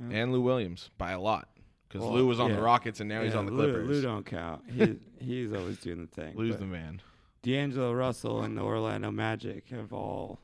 [0.00, 0.16] Yeah.
[0.18, 1.48] And Lou Williams by a lot
[1.90, 2.56] cuz Well, Lou was on yeah.
[2.56, 3.88] the Rockets and now he's on the Clippers.
[3.88, 4.62] Lou, don't count.
[4.70, 6.36] He, he's always doing the thing.
[6.36, 7.00] Lou's the man.
[7.42, 10.40] D'Angelo Russell and the Orlando Magic have all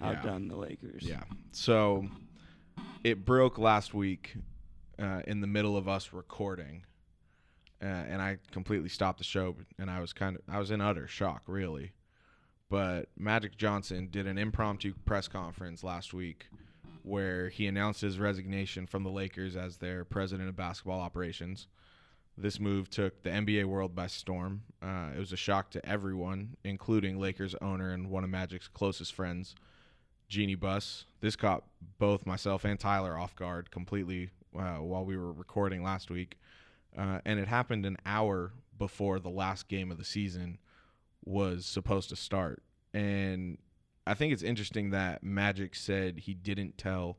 [0.00, 0.08] Yeah.
[0.10, 1.02] outdone the Lakers.
[1.04, 1.22] Yeah.
[1.52, 2.08] So
[3.04, 4.36] it broke last week
[4.98, 6.84] uh, in the middle of us recording,
[7.82, 10.80] uh, and I completely stopped the show, and I was kind of I was in
[10.80, 11.92] utter shock, really.
[12.68, 16.46] But Magic Johnson did an impromptu press conference last week
[17.02, 21.66] where he announced his resignation from the Lakers as their president of basketball operations.
[22.36, 24.62] This move took the NBA world by storm.
[24.82, 29.14] Uh, it was a shock to everyone, including Lakers owner and one of Magic's closest
[29.14, 29.54] friends,
[30.28, 31.04] Jeanie Buss.
[31.20, 31.64] This caught
[31.98, 36.38] both myself and Tyler off guard completely uh, while we were recording last week.
[36.96, 40.58] Uh, and it happened an hour before the last game of the season
[41.24, 42.62] was supposed to start.
[42.94, 43.58] And
[44.06, 47.18] I think it's interesting that Magic said he didn't tell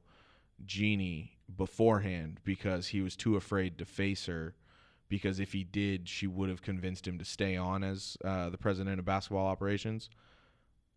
[0.65, 4.55] Jeanie beforehand because he was too afraid to face her.
[5.09, 8.57] Because if he did, she would have convinced him to stay on as uh, the
[8.57, 10.09] president of basketball operations.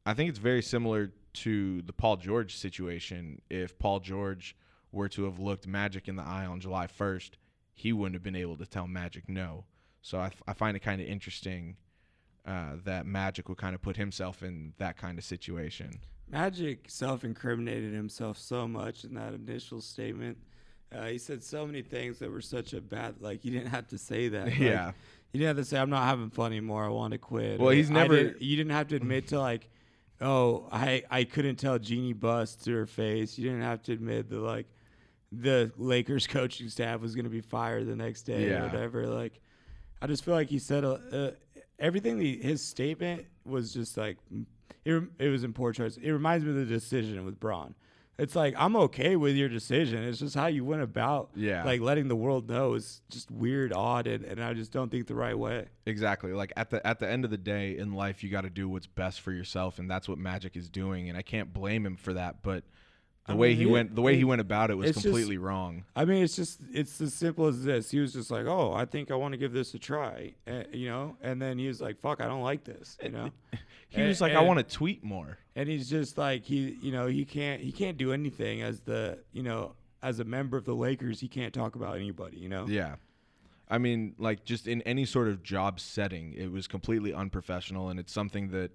[0.06, 3.42] I think it's very similar to the Paul George situation.
[3.50, 4.56] If Paul George
[4.90, 7.32] were to have looked Magic in the eye on July 1st,
[7.74, 9.64] he wouldn't have been able to tell Magic no.
[10.00, 11.76] So I, I find it kind of interesting
[12.46, 15.90] uh, that Magic would kind of put himself in that kind of situation.
[16.30, 20.38] Magic self-incriminated himself so much in that initial statement.
[20.94, 23.16] Uh, he said so many things that were such a bad.
[23.20, 24.44] Like he didn't have to say that.
[24.48, 24.92] Like, Yeah.
[25.32, 26.84] he didn't have to say, "I'm not having fun anymore.
[26.84, 29.40] I want to quit." Well, Or, he's never- didn't-" you didn't have to admit to
[29.40, 29.68] like,
[30.20, 34.30] "Oh, I I couldn't tell Jeanie Buss to her face." You didn't have to admit
[34.30, 34.66] that like
[35.32, 38.62] the Lakers coaching staff was going to be fired the next day Yeah.
[38.62, 39.06] or whatever.
[39.08, 39.40] Like,
[40.00, 41.32] I just feel like he said uh,
[41.78, 42.18] everything.
[42.18, 44.18] The, his statement was just like
[44.84, 45.96] it, it was in poor choice.
[45.96, 47.74] It reminds me of the decision with Bron.
[48.18, 50.02] It's like I'm okay with your decision.
[50.02, 51.64] It's just how you went about, Yeah.
[51.64, 55.06] like letting the world know is just weird, odd, and, and I just don't think
[55.06, 55.66] the right way.
[55.84, 56.32] Exactly.
[56.32, 58.70] Like at the at the end of the day in life, you got to do
[58.70, 61.10] what's best for yourself, and that's what Magic is doing.
[61.10, 62.36] And I can't blame him for that.
[62.42, 62.64] But
[63.26, 64.96] the I way mean, he it- went, the way he went about it was it's
[64.96, 65.84] just- completely wrong.
[65.94, 67.90] I mean, it's just it's as simple as this.
[67.90, 70.62] He was just like, "Oh, I think I want to give this a try," uh,
[70.72, 73.30] you know, and then he was like, "Fuck, I don't like this," you know.
[73.88, 76.92] He was And- like, "I want to tweet more." and he's just like he you
[76.92, 80.64] know he can't he can't do anything as the you know as a member of
[80.66, 82.96] the Lakers he can't talk about anybody you know Yeah.
[83.68, 87.98] I mean, like just in any sort of job setting, it was completely unprofessional, and
[87.98, 88.70] it's something that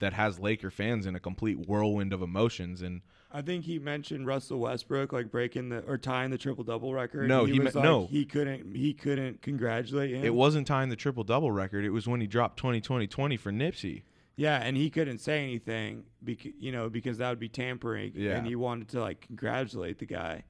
[0.00, 2.82] that has Laker fans in a complete whirlwind of emotions.
[2.82, 6.92] And I think he mentioned Russell Westbrook like breaking the or tying the triple double
[6.92, 8.06] record No, he, he was me- like, no.
[8.06, 12.08] he couldn't he couldn't congratulate him it wasn't tying the triple double record; it was
[12.08, 14.02] when he dropped 20 20 20 for Nipsey.
[14.36, 18.36] yeah and he couldn't say anything because you know because that would be tampering Yeah.
[18.38, 20.42] and he wanted to like congratulate the guy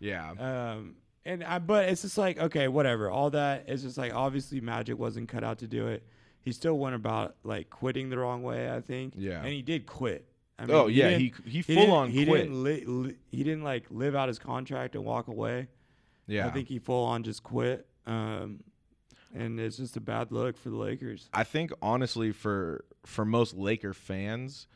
[0.00, 0.30] Yeah.
[0.32, 3.10] Um, and I, but it's just like okay, whatever.
[3.10, 6.02] All that it's just like obviously Magic wasn't cut out to do it.
[6.46, 9.14] He still went about like quitting the wrong way, I think.
[9.16, 9.40] Yeah.
[9.40, 10.26] and he did quit.
[10.58, 12.44] I Oh, yeah, he- he didn't- full on he quit.
[12.44, 15.66] Didn't li- li- he didn't like live out his contract and walk away.
[16.28, 16.46] yeah.
[16.46, 17.86] I think he full on just quit.
[18.06, 18.60] Um,
[19.34, 21.28] and it's just a bad look for the Lakers.
[21.34, 24.68] I think honestly for for most Laker fans,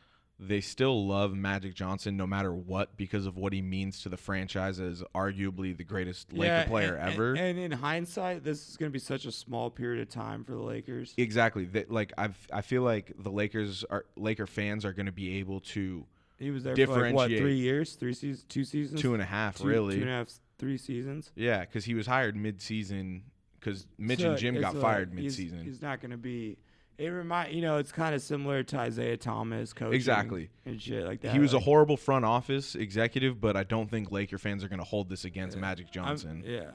[0.43, 4.17] they still love Magic Johnson no matter what because of what he means to the
[4.17, 7.29] franchise as arguably the greatest Laker player and, ever.
[7.33, 10.43] And, and in hindsight, this is going to be such a small period of time
[10.43, 11.13] for the Lakers.
[11.15, 11.65] exactly.
[11.65, 15.37] That like I've I feel like the Lakers are Laker fans are going to be
[15.37, 16.05] able to
[16.39, 19.25] He was there for like, what three years, three seasons, two seasons, two and a
[19.25, 19.95] half Two- really.
[19.95, 21.31] two and a half, three seasons.
[21.35, 23.23] Yeah, because he was hired mid-season
[23.59, 25.63] because Mitch So and Jim got like, fired mid-season.
[25.63, 26.57] He's, not going to be.
[27.01, 30.49] It remind you know it's kind of similar to Isaiah Thomas coaching Exactly.
[30.65, 31.33] and shit like that.
[31.33, 34.79] he was a horrible front office executive, but I don't think Laker fans are going
[34.79, 36.43] to hold this against Magic I'm- Johnson.
[36.45, 36.71] yeah.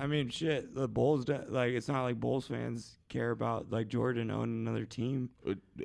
[0.00, 0.74] I mean, shit.
[0.74, 5.30] The Bulls, like, it's not like Bulls fans care about like Jordan owning another team.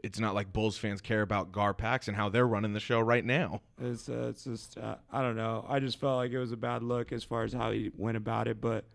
[0.03, 2.99] It's not like Bulls fans care about Gar Pax and how they're running the show
[2.99, 3.61] right now.
[3.79, 5.63] It's uh, it's just uh, I don't know.
[5.69, 8.17] I just felt like it was a bad look as far as how he went
[8.17, 8.59] about it.
[8.59, 8.85] But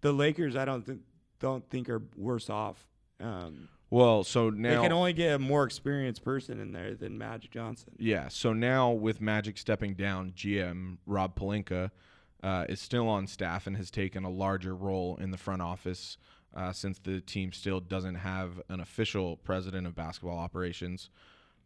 [0.00, 1.00] the Lakers, I don't think
[1.40, 2.86] don't think are worse off.
[3.20, 7.16] Um, Well, so now they can only get a more experienced person in there than
[7.16, 7.92] Magic Johnson.
[7.96, 8.26] Yeah.
[8.26, 11.92] So now with Magic stepping down, GM Rob Pelinka
[12.42, 16.18] uh, is still on staff and has taken a larger role in the front office
[16.56, 21.08] uh, since the team still doesn't have an official president of basketball operations.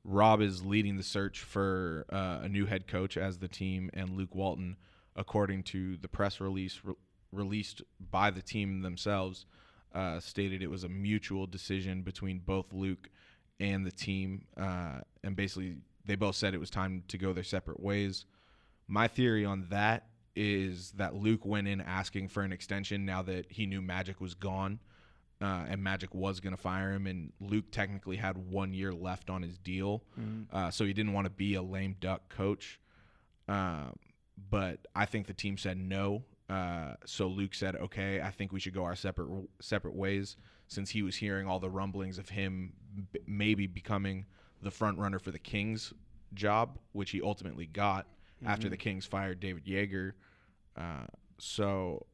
[0.05, 4.11] Rob is leading the search for uh, a new head coach as the team, and
[4.11, 4.77] Luke Walton,
[5.17, 6.93] according to the press release re-
[7.33, 9.47] released by the team themselves,
[9.95, 13.09] uh, stated it was a mutual decision between both Luke
[13.61, 17.45] and the team, uh, and basically they both said it was time to go their
[17.45, 18.25] separate ways.
[18.87, 23.47] My theory on that is that Luke went in asking for an extension now that
[23.51, 24.79] he knew Magic was gone,
[25.41, 29.31] uh, and Magic was going to fire him, and Luke technically had one year left
[29.31, 30.03] on his deal,
[30.53, 32.79] uh, so he didn't want to be a lame duck coach.
[33.49, 33.95] Um,
[34.51, 36.23] but I think the team said no.
[36.49, 39.29] Uh, so Luke said, "Okay, I think we should go our separate
[39.61, 42.75] separate ways." Since he was hearing all the rumblings of him
[43.13, 44.27] b- maybe becoming
[44.63, 45.93] the front runner for the Kings
[46.35, 48.07] job, which he ultimately got
[48.45, 50.13] after the Kings fired David Joerger.
[50.77, 51.07] Uh,
[51.39, 52.07] so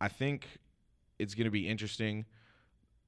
[0.00, 0.46] I think
[1.18, 2.26] it's going to be interesting.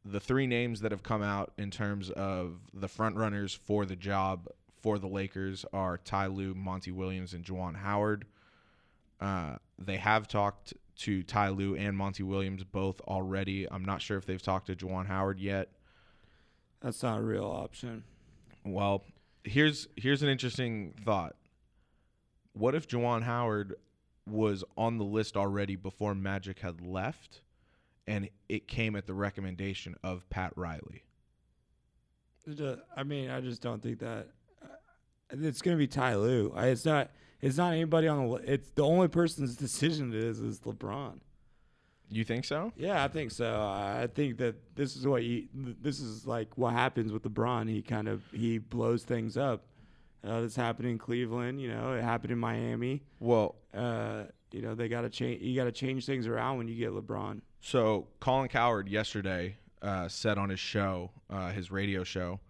[0.05, 3.97] The three names that have come out in terms of the front runners for the
[3.97, 4.49] job
[4.83, 8.25] for the Lakers are Ty Lue, Monty Williams, and Juwan Howard.
[9.21, 13.67] Uh, they have talked to Ty Lue and Monty Williams both already.
[13.71, 15.69] I'm not sure if they've talked to Juwan Howard yet.
[16.81, 18.05] That's not a real option.
[18.65, 19.05] Well,
[19.45, 21.37] here's here's an interesting thought.
[22.53, 23.77] What if Juwan Howard
[24.27, 27.43] was on the list already before Magic had left,
[28.07, 31.05] and it came at the recommendation of Pat Riley?
[32.97, 34.29] I mean, I just don't think that
[34.63, 34.67] uh,
[35.31, 36.53] it's going to be Ty Lue.
[36.55, 37.11] I, it's not.
[37.41, 38.35] It's not anybody on the.
[38.53, 41.21] It's the only person's decision it is is LeBron.
[42.09, 42.73] You think so?
[42.77, 43.61] Yeah, I think so.
[43.61, 45.49] I think that this is what he.
[45.55, 47.69] This is like what happens with LeBron.
[47.69, 49.65] He kind of he blows things up.
[50.25, 51.61] Uh, this happened in Cleveland.
[51.61, 53.03] You know, it happened in Miami.
[53.21, 55.43] Well, Uh, you know, they got to change.
[55.43, 57.41] You got to change things around when you get LeBron.
[57.61, 62.41] So Colin Cowherd yesterday uh, said on his show, uh, his radio show,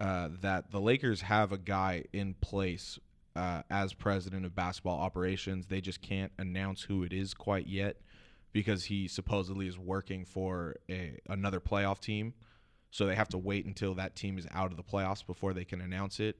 [0.00, 2.98] uh, that the Lakers have a guy in place
[3.34, 5.66] uh, as president of basketball operations.
[5.66, 7.96] They just can't announce who it is quite yet
[8.52, 12.34] because he supposedly is working for a, another playoff team.
[12.90, 15.64] So they have to wait until that team is out of the playoffs before they
[15.64, 16.36] can announce it.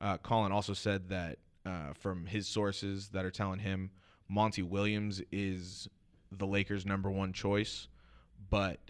[0.00, 3.90] Uh, Colin also said that uh, from his sources that are telling him
[4.28, 5.88] Monty Williams is
[6.32, 7.86] the Lakers' number one choice,
[8.50, 8.80] but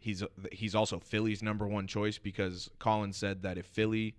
[0.00, 0.22] he's
[0.52, 4.14] he's also Philly's number one choice because Colin said that if Philly,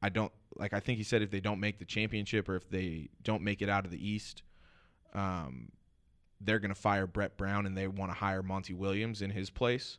[0.00, 0.72] I don't like.
[0.72, 3.62] I think he said if they don't make the championship or if they don't make
[3.62, 4.42] it out of the East,
[5.14, 5.70] um,
[6.40, 9.50] they're going to fire Brett Brown and they want to hire Monty Williams in his
[9.50, 9.98] place.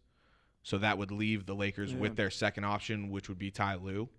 [0.64, 2.00] So that would leave the Lakers Yeah.
[2.00, 4.10] with their second option, which would be Ty Lue.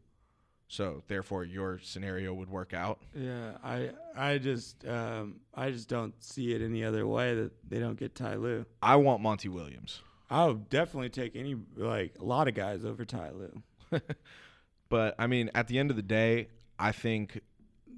[0.69, 3.01] So therefore, your scenario would work out.
[3.15, 7.81] Yeah, I I just um, I just don't see it any other way that they
[7.81, 8.65] don't get Ty Lue.
[8.81, 10.01] I want Monty Williams.
[10.31, 13.63] I would definitely take any like a lot of guys over Ty Lue.
[14.91, 16.49] But I mean, at the end of the day,
[16.79, 17.41] I think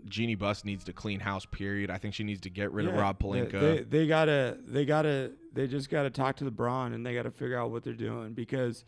[0.04, 1.44] Jeanie Buss needs to clean house.
[1.46, 1.90] Period.
[1.90, 3.60] I think she needs to get rid of Yeah, Rob they- Pelinka.
[3.60, 7.30] They, they gotta they gotta they just gotta talk to the Bron and they gotta
[7.32, 8.84] figure out what they're doing because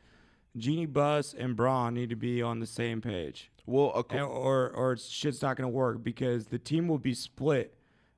[0.57, 3.51] Jeanie Buss and Bron need to be on the same page.
[3.67, 7.15] well, of cour- And- or or shit's not gonna work because the team will be
[7.15, 7.75] split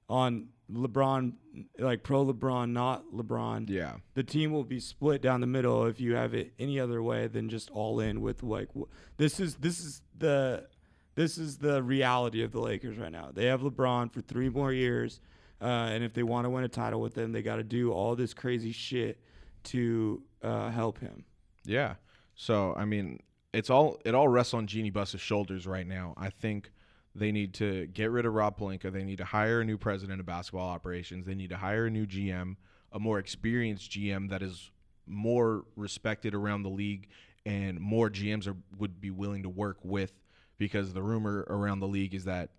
[0.09, 1.35] on LeBron
[1.79, 3.69] like pro LeBron, not LeBron.
[3.69, 7.03] yeah, the team will be split down the middle if you have it any other
[7.03, 8.69] way than just all in with like
[9.17, 10.67] this is this is the
[11.15, 13.31] this is the reality of the Lakers right now.
[13.33, 15.21] They have LeBron for three more years,
[15.61, 17.93] uh, and if they want to win a title with them, they got to do
[17.93, 19.21] all this crazy shit
[19.65, 21.25] to uh, help him.
[21.65, 21.95] Yeah.
[22.35, 23.21] So I mean,
[23.53, 26.15] it's all it all rests on Jeanie Buss's shoulders right now.
[26.17, 26.71] I think
[27.17, 28.93] they need to get rid of Rob Pelinka.
[28.93, 31.27] They need to hire a new president of basketball operations.
[31.27, 32.57] They need to hire a new GM,
[32.93, 34.71] a more experienced GM that is
[35.07, 37.09] more respected around the league
[37.47, 40.13] and more GMs are would be willing to work with
[40.59, 42.51] because the rumor around the league is that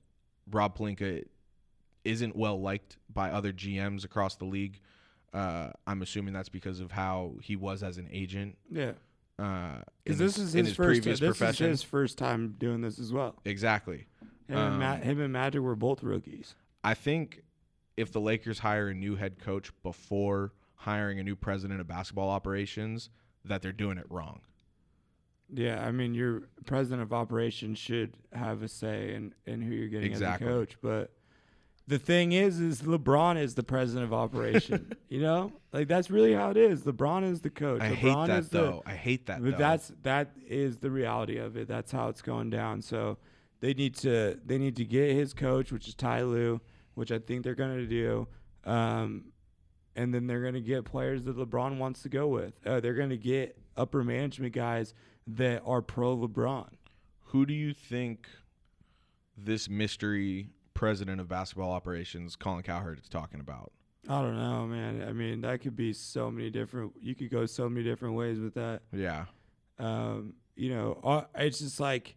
[0.50, 1.26] Rob Pelinka
[2.06, 4.80] isn't well liked by other GMs across the league.
[5.34, 8.58] Uh, I'm assuming that's because of how he was as an agent.
[8.72, 8.94] Yeah,
[9.38, 10.88] Uh, because in this is in his, first.
[11.02, 11.66] previous This profession.
[11.68, 13.36] is his first time doing this as well.
[13.44, 14.08] exactly.
[14.48, 16.56] Him, and, Ma- Um, him and Magic were both rookies.
[16.84, 17.44] I think
[17.98, 22.30] if the Lakers hire a new head coach before hiring a new president of basketball
[22.30, 23.10] operations,
[23.44, 24.42] that they're doing it wrong.
[25.54, 29.88] Yeah, I mean, your president of operations should have a say in, in who you're
[29.88, 30.46] getting Exactly.
[30.48, 30.78] as a coach.
[30.82, 31.12] But
[31.88, 34.92] the thing is, is LeBron is the president of operation.
[35.10, 36.82] you know, like that's really how it is.
[36.84, 37.82] LeBron is the coach.
[37.82, 38.84] I LeBron hate that is the, though.
[38.86, 39.42] I hate that.
[39.42, 39.58] But though.
[39.58, 41.68] that's that is the reality of it.
[41.70, 42.82] That's how it's going down.
[42.82, 43.18] So
[43.60, 46.62] they need to they need to get his coach, which is Ty Lue,
[46.96, 48.28] which I think they're going to do.
[48.64, 49.26] Um,
[49.96, 52.54] and then they're going to get players that LeBron wants to go with.
[52.66, 54.94] Uh, they're going to get upper management guys
[55.26, 56.70] that are pro LeBron.
[57.32, 58.28] Who do you think
[59.36, 63.72] this mystery president of basketball operations, Colin Cowherd, is talking about?
[64.08, 65.04] I don't know, man.
[65.08, 66.94] I mean, that could be so many different.
[67.02, 68.82] You could go so many different ways with that.
[68.94, 69.26] Yeah.
[69.80, 72.16] um, you know, uh, it's just like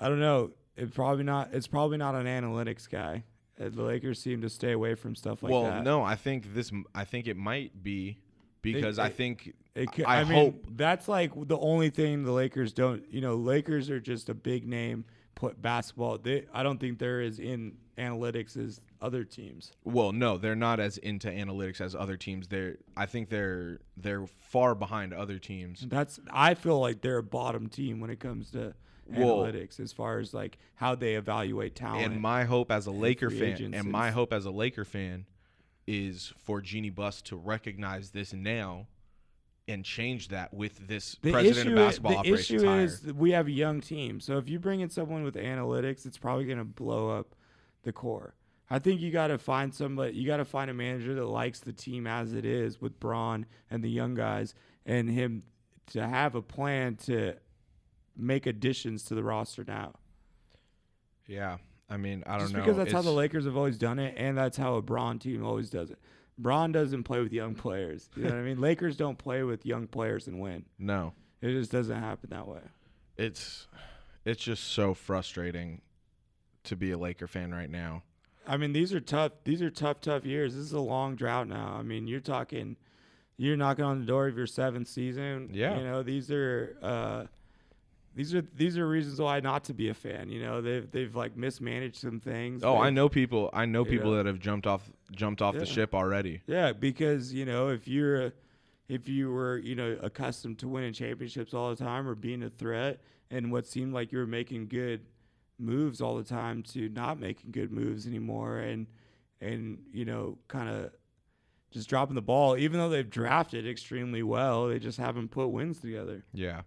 [0.00, 0.52] I don't know.
[0.76, 1.50] It probably not.
[1.52, 3.24] It's probably not an analytics guy.
[3.60, 5.74] Uh, The Lakers seem to stay away from stuff like well, that.
[5.74, 6.70] Well, no, I think this.
[6.94, 8.18] I think it might be
[8.62, 12.32] because I think It could, I I, mean, hope- that's like the only thing the
[12.32, 13.02] Lakers don't.
[13.10, 15.04] You know, Lakers are just a big name
[15.34, 16.18] put basketball.
[16.18, 19.72] They, I don't think they're as in analytics as other teams.
[19.84, 22.48] Well, no, they're not as into analytics as other teams.
[22.48, 25.84] They're I think they're they're far behind other teams.
[25.86, 28.74] That's I feel like they're a bottom team when it comes to
[29.12, 32.04] Analytics as far as like how they evaluate talent.
[32.04, 35.26] And my hope as a Laker fan agents and my hope as a Laker fan
[35.86, 38.88] is for Jeanie Buss to recognize this now
[39.68, 42.80] and change that with this The president issue, of basketball the operations issue hire.
[42.82, 44.20] is we have a young team.
[44.20, 47.34] So if you bring in someone with analytics, it's probably going to blow up
[47.82, 48.34] the core.
[48.68, 50.14] I think you got to find somebody.
[50.16, 53.46] You got to find a manager that likes the team as it is with Bron
[53.70, 54.54] and the young guys,
[54.84, 55.44] and him
[55.92, 57.36] to have a plan to
[58.16, 59.94] make additions to the roster now.
[61.26, 61.58] yeah.
[61.88, 62.60] I mean, I don't Just know.
[62.62, 65.44] because that's how the Lakers have always done it, and that's how a Bron team
[65.44, 66.00] always does it.
[66.36, 68.10] Bron doesn't play with young players.
[68.16, 68.60] You know what I mean?
[68.60, 70.64] Lakers don't play with young players and win.
[70.80, 71.12] No.
[71.40, 72.58] It just doesn't happen that way.
[73.16, 73.68] It's
[74.24, 75.80] it's just so frustrating
[76.64, 78.02] to be a Laker fan right now.
[78.48, 79.30] I mean, these are tough.
[79.44, 80.54] These are tough, tough years.
[80.56, 81.76] This is a long drought now.
[81.78, 82.76] I mean, you're talking,
[83.36, 85.50] you're knocking on the door of your seventh season.
[85.52, 85.78] Yeah.
[85.78, 87.24] You know, these are, uh,
[88.16, 90.30] these are these are reasons why not to be a fan.
[90.30, 92.64] You know, they've they've like mismanaged some things.
[92.64, 93.50] Oh, I know people.
[93.52, 94.16] I know people Yeah.
[94.18, 96.40] that have jumped off jumped off the ship already.
[96.46, 98.32] Yeah, because you know, if you're, a,
[98.88, 102.50] if you were, you know, accustomed to winning championships all the time or being a
[102.50, 103.00] threat,
[103.30, 105.02] and what seemed like you were making good
[105.58, 108.86] moves all the time to not making good moves anymore, and
[109.42, 110.90] and you know, kind of
[111.70, 115.80] just dropping the ball, even though they've drafted extremely well, they just haven't put wins
[115.80, 116.24] together.
[116.32, 116.62] Yeah.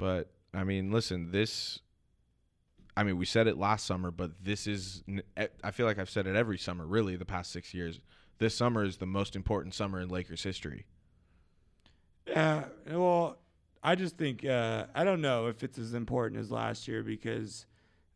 [0.00, 1.78] But I mean, listen, this
[2.96, 5.04] I mean, we said it last summer, but this is
[5.62, 8.00] I feel like I've said it every summer really the past 6 years.
[8.38, 10.86] This summer is the most important summer in Lakers history.
[12.26, 13.36] Yeah, well,
[13.82, 17.66] I just think uh, I don't know if it's as important as last year because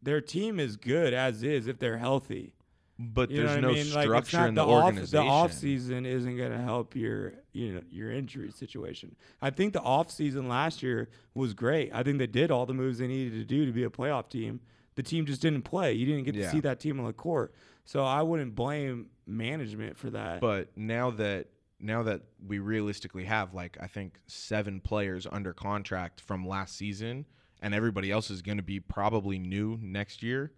[0.03, 2.54] their team is good as is if they're healthy.
[2.99, 3.85] But You there's what I no mean?
[3.85, 5.27] Structure not- in the, off, organization.
[5.27, 9.17] The off season isn't going to help your you know your injury situation.
[9.43, 11.91] I think the off season last year was great.
[11.93, 14.29] I think they did all the moves they needed to do to be a playoff
[14.29, 14.61] team.
[14.95, 15.93] The team just didn't play.
[15.93, 17.53] You didn't get to see that team on the court.
[17.85, 20.41] So I wouldn't blame management for that.
[20.41, 21.49] But now that
[21.81, 27.27] now that we realistically have like I think seven players under contract from last season,
[27.61, 30.53] and everybody else is going to be probably new next year,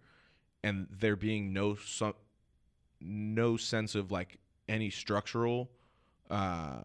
[0.63, 2.15] and there being no so,
[3.01, 4.37] no sense of like
[4.67, 5.69] any structural
[6.29, 6.81] uh,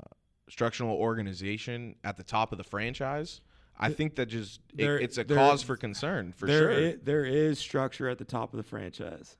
[0.49, 3.41] structural organization at the top of the franchise.
[3.79, 6.89] I think that just it- There- it's a there- cause for concern for There sure.
[6.91, 9.37] i- there is structure at the top of the franchise,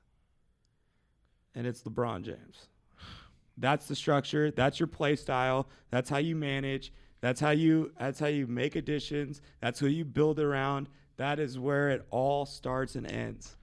[1.55, 2.67] and it's LeBron James.
[3.57, 4.49] That's the structure.
[4.51, 5.69] That's your play style.
[5.91, 6.91] That's how you manage.
[7.21, 7.93] That's how you.
[7.99, 9.41] That's how you make additions.
[9.61, 10.89] That's who you build around.
[11.17, 13.55] That is where it all starts and ends.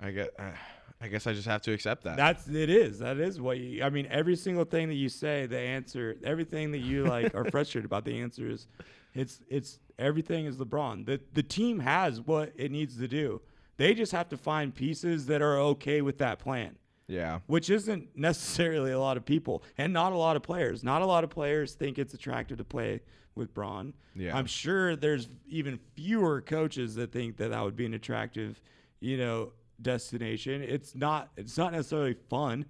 [0.00, 0.34] I get.
[0.38, 0.52] Uh,
[1.00, 2.16] I guess I just have to accept that.
[2.16, 3.00] That's it is.
[3.00, 3.82] That is what you.
[3.82, 7.44] I mean, every single thing that you say, the answer, everything that you like are
[7.50, 8.66] frustrated about, the answer is,
[9.14, 11.04] it's it's everything is LeBron.
[11.04, 13.42] The the team has what it needs to do.
[13.76, 16.76] They just have to find pieces that are okay with that plan,
[17.08, 17.40] yeah.
[17.46, 20.82] which isn't necessarily a lot of people and not a lot of players.
[20.82, 23.00] Not a lot of players think it's attractive to play
[23.34, 23.92] with Bron.
[24.14, 24.36] Yeah.
[24.36, 28.60] I'm sure there's even fewer coaches that think that that would be an attractive,
[29.00, 30.62] you know, destination.
[30.62, 31.30] It's not.
[31.36, 32.66] It's not necessarily fun,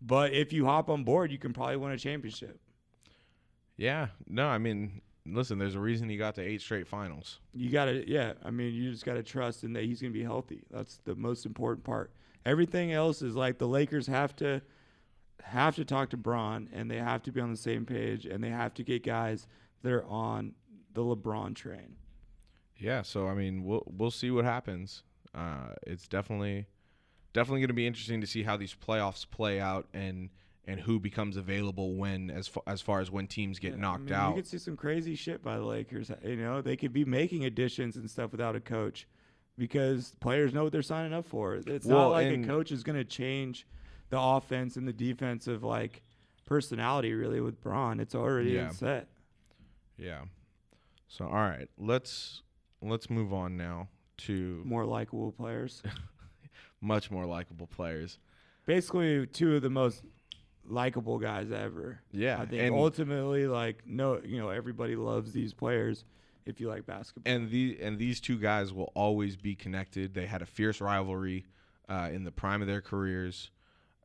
[0.00, 2.60] but if you hop on board, you can probably win a championship.
[3.76, 4.08] Yeah.
[4.26, 7.38] No, I mean, listen, there's a reason he got to eight straight finals.
[7.54, 8.34] You gotta, yeah.
[8.44, 10.64] I mean, you just gotta trust in that he's gonna be healthy.
[10.70, 12.12] That's the most important part.
[12.44, 14.62] Everything else is like the Lakers have to
[15.42, 18.42] have to talk to Bron, and they have to be on the same page, and
[18.42, 19.46] they have to get guys
[19.82, 20.54] that are on
[20.94, 21.96] the LeBron train.
[22.76, 25.02] Yeah, so I mean, we'll we'll see what happens.
[25.34, 26.66] Uh, it's definitely
[27.32, 30.30] definitely going to be interesting to see how these playoffs play out and
[30.66, 33.80] and who becomes available when as far, as far as when teams get Yeah, I
[33.80, 34.28] knocked mean, out.
[34.30, 36.10] You could see some crazy shit by the Lakers.
[36.22, 39.06] You know, they could be making additions and stuff without a coach
[39.56, 41.54] because players know what they're signing up for.
[41.54, 43.66] It's Well, not like a coach is going to change
[44.10, 46.02] the offense and the defensive like
[46.44, 47.98] personality really with Bron.
[47.98, 48.68] It's already Yeah.
[48.68, 49.08] set.
[49.96, 50.24] yeah.
[51.08, 52.42] So all right, let's
[52.82, 55.82] let's move on now to More likable players.
[56.80, 58.18] much more likable players.
[58.66, 60.02] Basically, two of the most
[60.66, 62.00] likable guys ever.
[62.12, 66.04] Yeah, I think ultimately, like, no, you know, everybody loves these players
[66.44, 67.32] if you like basketball.
[67.32, 70.14] And the and these two guys will always be connected.
[70.14, 71.46] They had a fierce rivalry
[71.88, 73.50] uh, in the prime of their careers,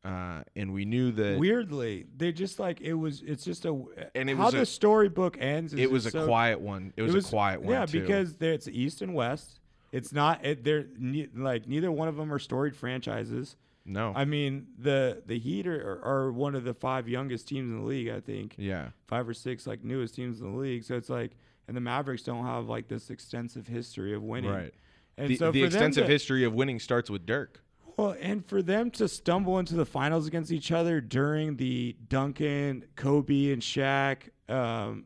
[0.06, 3.22] uh, and we knew that Weirdly, they just like it was.
[3.22, 3.70] It's just a
[4.16, 5.74] And it was how was the a- storybook ends.
[5.74, 6.94] Is it was a so- quiet one.
[6.96, 7.74] It was, a quiet one.
[7.74, 8.02] Yeah, too.
[8.02, 9.60] because it's East and West.
[9.94, 10.44] It's not.
[10.46, 13.56] It, they're ne- like neither one of them are storied franchises.
[13.86, 17.80] no, I mean, the the Heat are, are one of the five youngest teams in
[17.80, 18.10] the league.
[18.10, 20.84] I think yeah, five or six like newest teams in the league.
[20.84, 21.38] So it's like,
[21.68, 24.52] and the Mavericks don't have like this extensive history of winning.
[24.52, 24.74] right.
[25.16, 27.62] And the so the extensive to- history of winning starts with Dirk.
[27.96, 32.86] Well, and for them to stumble into the finals against each other during the Duncan,
[32.96, 35.06] Kobe, and Shaq, um,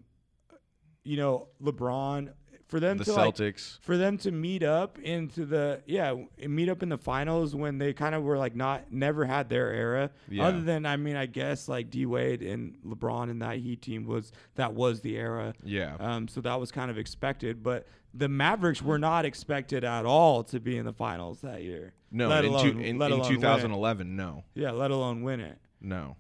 [1.04, 2.32] you know, LeBron,
[2.68, 6.14] for them The to like, for them to meet up into the yeah
[6.46, 9.72] meet up in the finals when they kind of were like not never had their
[9.72, 10.12] era.
[10.30, 10.48] Yeah.
[10.48, 14.06] other than i mean i guess like d wade and lebron and that heat team
[14.06, 15.54] was that was the era.
[15.64, 20.06] Yeah, um, so that was kind of expected but the mavericks were not expected at
[20.06, 23.12] all to be in the finals that year no, let in, alone, two, in, let
[23.12, 25.58] in alone 2011, no, yeah let alone win it.
[25.82, 26.16] No.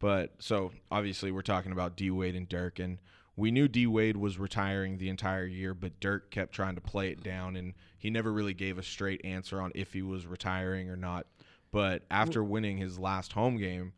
[0.00, 2.98] But so obviously we're talking about D Wade and Dirk, and
[3.38, 7.10] we knew D Wade was retiring the entire year, but Dirk kept trying to play
[7.10, 10.90] it down, and he never really gave a straight answer on if he was retiring
[10.90, 11.26] or not.
[11.70, 13.92] But after winning his last home game,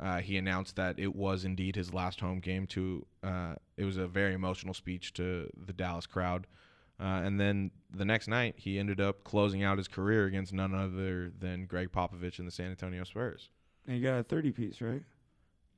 [0.00, 2.68] uh, he announced that it was indeed his last home game.
[2.68, 6.46] To uh, it was a very emotional speech to the Dallas crowd.
[7.00, 10.72] Uh, and then the next night, he ended up closing out his career against none
[10.72, 13.50] other than Gregg Popovich and the San Antonio Spurs.
[13.88, 15.02] and you got a 30 piece right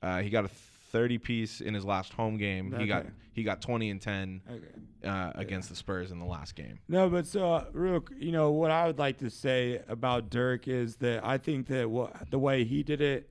[0.02, 0.50] Uh, he got a
[0.96, 2.72] 30 piece in his last home game.
[2.78, 4.64] He got he got 20 and 10 okay
[5.04, 6.78] uh, against the Spurs in the last game.
[6.88, 10.66] No, but so uh, real, you know what I would like to say about Dirk
[10.68, 13.28] is that I think that what the way he did it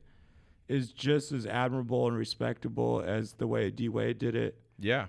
[0.67, 4.59] is just as admirable and respectable as the way D Wade did it.
[4.77, 5.07] Yeah,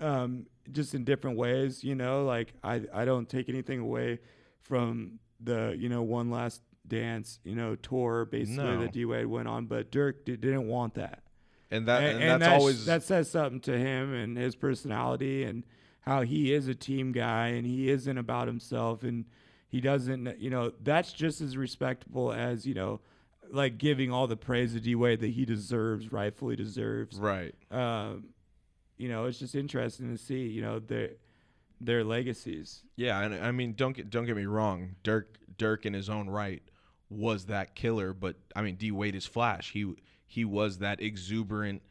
[0.00, 2.24] Um, just in different ways, you know.
[2.24, 4.18] Like I, I don't take anything away
[4.60, 8.80] from the you know one last dance, you know, tour basically No.
[8.80, 11.22] that D Wade went on, but Dirk did, didn't want that
[11.70, 14.54] and that and, and, that's that sh- always that says something to him and his
[14.54, 15.64] personality and
[16.02, 19.24] how he is a team guy and he isn't about himself and
[19.68, 23.00] he doesn't you know that's just as respectable as you know
[23.52, 27.54] like giving all the praise to D Wade that he deserves rightfully deserves right.
[27.70, 28.28] um
[28.96, 31.10] you know it's just interesting to see you know their
[31.80, 34.96] their legacies Yeah, and I mean, don't get don't get me wrong.
[35.02, 36.62] Dirk Dirk in his own right
[37.08, 39.72] was that killer, but I mean, D Wade is Flash.
[39.72, 39.94] He
[40.30, 41.82] he was that exuberant,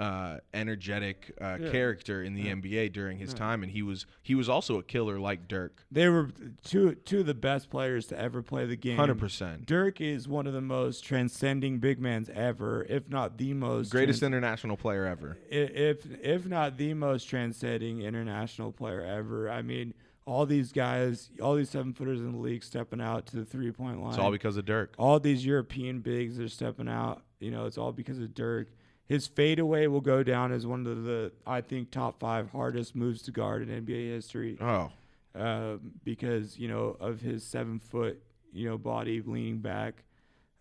[0.00, 1.70] uh, energetic uh, Yeah.
[1.70, 5.20] character in the NBA during his time, and he was he was also a killer
[5.20, 5.84] like Dirk.
[5.92, 6.30] they were
[6.64, 10.26] two two of the best players to ever play the game Hundred percent, Dirk is
[10.26, 14.76] one of the most transcending big mans ever, if not the most greatest trans- international
[14.76, 15.36] player ever.
[15.48, 19.48] if if not the most transcending international player ever.
[19.48, 19.94] I mean,
[20.26, 23.70] all these guys, all these seven footers in the league stepping out to the three
[23.70, 24.10] point line.
[24.10, 24.94] It's all because of Dirk.
[24.98, 27.22] all these European bigs are stepping out.
[27.44, 28.68] You know, it's all because of Dirk.
[29.06, 33.20] His fadeaway will go down as one of the, I think, top five hardest moves
[33.22, 34.90] to guard in NBA history Oh,
[35.34, 38.22] um, because you know of his seven foot,
[38.52, 40.04] you know, body leaning back.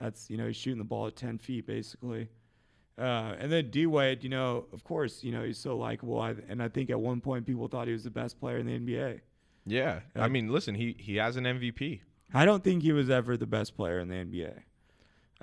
[0.01, 2.27] That's you know he's shooting the ball at ten feet basically.
[2.97, 6.35] Uh, and then D Wade, you know, of course, you know he's so likable, I,
[6.49, 8.77] and I think at one point people thought he was the best player in the
[8.77, 9.21] NBA.
[9.65, 12.01] Yeah, Uh, I mean, listen, he he has an MVP.
[12.33, 14.63] I don't think he was ever the best player in the NBA.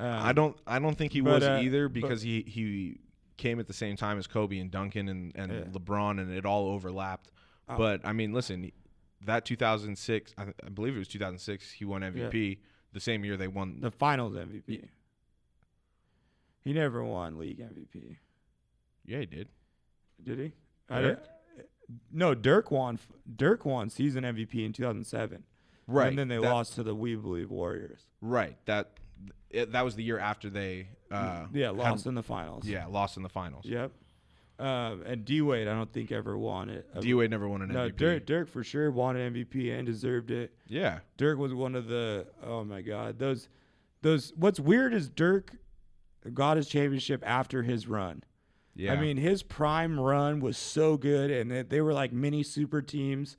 [0.01, 3.01] Um, I don't I don't think he but, was uh, either because he he
[3.37, 5.61] came at the same time as Kobe and Duncan and and Yeah.
[5.73, 7.31] LeBron and it all overlapped.
[7.69, 7.77] Oh.
[7.77, 8.71] But I mean, listen,
[9.25, 12.59] that 2006, I, I believe it was 2006, he won MVP.
[12.93, 13.81] The same year they won.
[13.81, 14.89] the Finals MVP.
[16.63, 18.17] He never won league MVP,
[19.07, 19.49] yeah, he did.
[20.23, 20.53] did he?
[20.89, 21.03] Dirk?
[21.23, 21.67] don't-
[22.13, 22.99] no, Dirk won.
[23.37, 25.45] Dirk won season MVP in 2007.
[25.87, 26.09] Right.
[26.09, 28.03] and then they that- lost to the We Believe Warriors.
[28.21, 28.57] Right.
[28.67, 28.93] That
[29.51, 30.89] it, that was the year after they.
[31.11, 32.67] Uh, yeah, had- lost in the finals.
[32.67, 33.65] yeah, lost in the finals.
[33.67, 33.93] Yep.
[34.59, 36.87] Um, and D Wade, I don't think ever won it.
[36.95, 37.97] Uh, D Wade never won an No, MVP.
[37.97, 40.53] Dirk, Dirk for sure won an MVP and deserved it.
[40.69, 40.99] Yeah.
[41.17, 43.49] Dirk was one of the oh my god those
[44.03, 44.35] those.
[44.37, 45.53] What's weird is Dirk
[46.35, 48.23] got his championship after his run.
[48.77, 48.93] Yeah.
[48.93, 52.83] I mean, his prime run was so good, and they, they were like mini super
[52.83, 53.39] teams.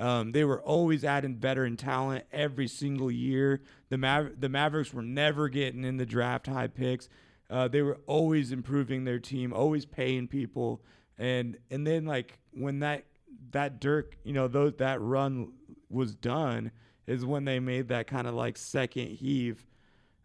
[0.00, 3.60] Um, they were always adding veteran talent every single year.
[3.90, 7.10] The Maver- the Mavericks were never getting in the draft high picks.
[7.50, 10.80] Uh, they were always improving their team, always paying people,
[11.18, 13.04] and and then like when that
[13.50, 15.52] that Dirk, you know, those that run
[15.90, 16.70] was done,
[17.06, 19.66] is when they made that kind of like second heave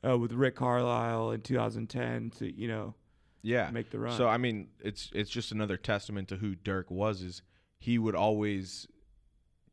[0.08, 2.96] uh, with Rick Carlisle in 2010 to you know
[3.42, 3.70] yeah.
[3.72, 4.16] make the run.
[4.16, 7.22] So I mean, it's it's just another testament to who Dirk was.
[7.22, 7.42] Is
[7.78, 8.88] he would always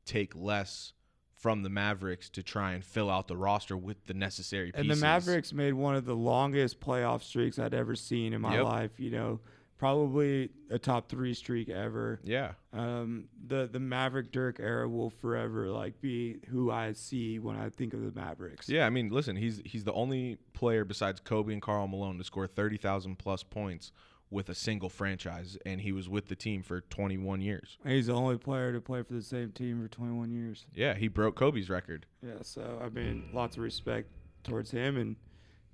[0.05, 0.93] take less
[1.37, 4.81] from the Mavericks to try and fill out the roster with the necessary pieces.
[4.81, 8.57] And the Mavericks made one of the longest playoff streaks I'd ever seen in my
[8.57, 8.65] Yep.
[8.65, 9.01] life.
[9.01, 9.41] You know,
[9.77, 12.21] probably a top three streak ever.
[12.23, 12.53] Yeah.
[12.73, 17.69] Um, the the Maverick Dirk era will forever like be who I see when I
[17.71, 18.69] think of the Mavericks.
[18.69, 22.25] Yeah, I mean, listen, he's he's the only player besides Kobe and Karl Malone to
[22.25, 23.91] score thirty thousand plus points
[24.33, 27.79] with a single franchise, and he was with the team for twenty one years.
[27.87, 30.67] He's the only player to play for the same team for 21 years.
[30.75, 32.07] Yeah, he broke Kobe's record.
[32.27, 34.09] Yeah, so I mean, lots of respect
[34.43, 35.17] towards him and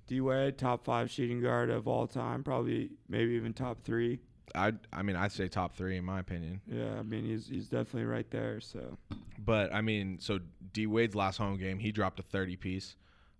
[0.07, 4.19] D Wade, top five shooting guard of all time, probably maybe even top three.
[4.55, 6.61] I I mean, I'd say top three in my opinion.
[6.67, 8.59] Yeah, I mean he's he's definitely right there.
[8.59, 8.97] So
[9.37, 10.39] But I mean, so
[10.73, 12.95] D Wade's last home game, he dropped a 30 piece.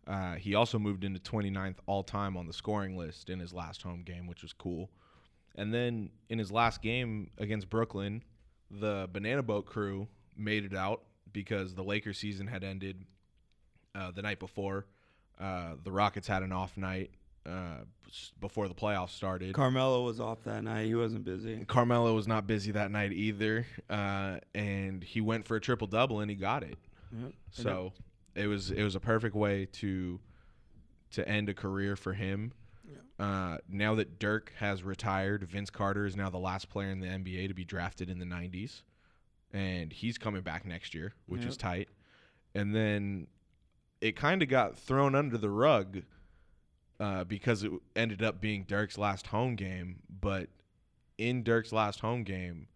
[0.07, 3.83] Uh, he also moved into 29th all time on the scoring list in his last
[3.83, 4.89] home game, which was cool.
[5.59, 8.23] And then in his last game against Brooklyn,
[8.71, 10.07] the Banana Boat crew
[10.37, 11.03] made it out
[11.33, 13.03] because the Lakers season had ended
[13.93, 14.85] uh, the night before.
[15.37, 17.11] Uh, the Rockets had an off night
[17.45, 17.79] uh,
[18.39, 19.53] before the playoffs started.
[19.53, 20.85] Carmelo was off that night.
[20.85, 21.65] He wasn't busy.
[21.67, 26.21] Carmelo was not busy that night either, uh, and he went for a triple double
[26.21, 26.77] and he got it.
[27.11, 27.33] Yep.
[27.51, 27.93] So
[28.33, 30.21] it was it was a perfect way to
[31.11, 32.53] to end a career for him.
[33.19, 37.07] Uh, now that Dirk has retired, Vince Carter is now the last player in the
[37.07, 38.81] NBA to be drafted in the '90s,
[39.51, 41.89] and he's coming back next year, which is tight.
[42.55, 43.27] And then
[44.01, 46.03] it kind of got thrown under the rug
[46.99, 49.97] uh, because it ended up being Dirk's last home game.
[50.09, 50.47] But
[51.17, 52.67] in Dirk's last home game,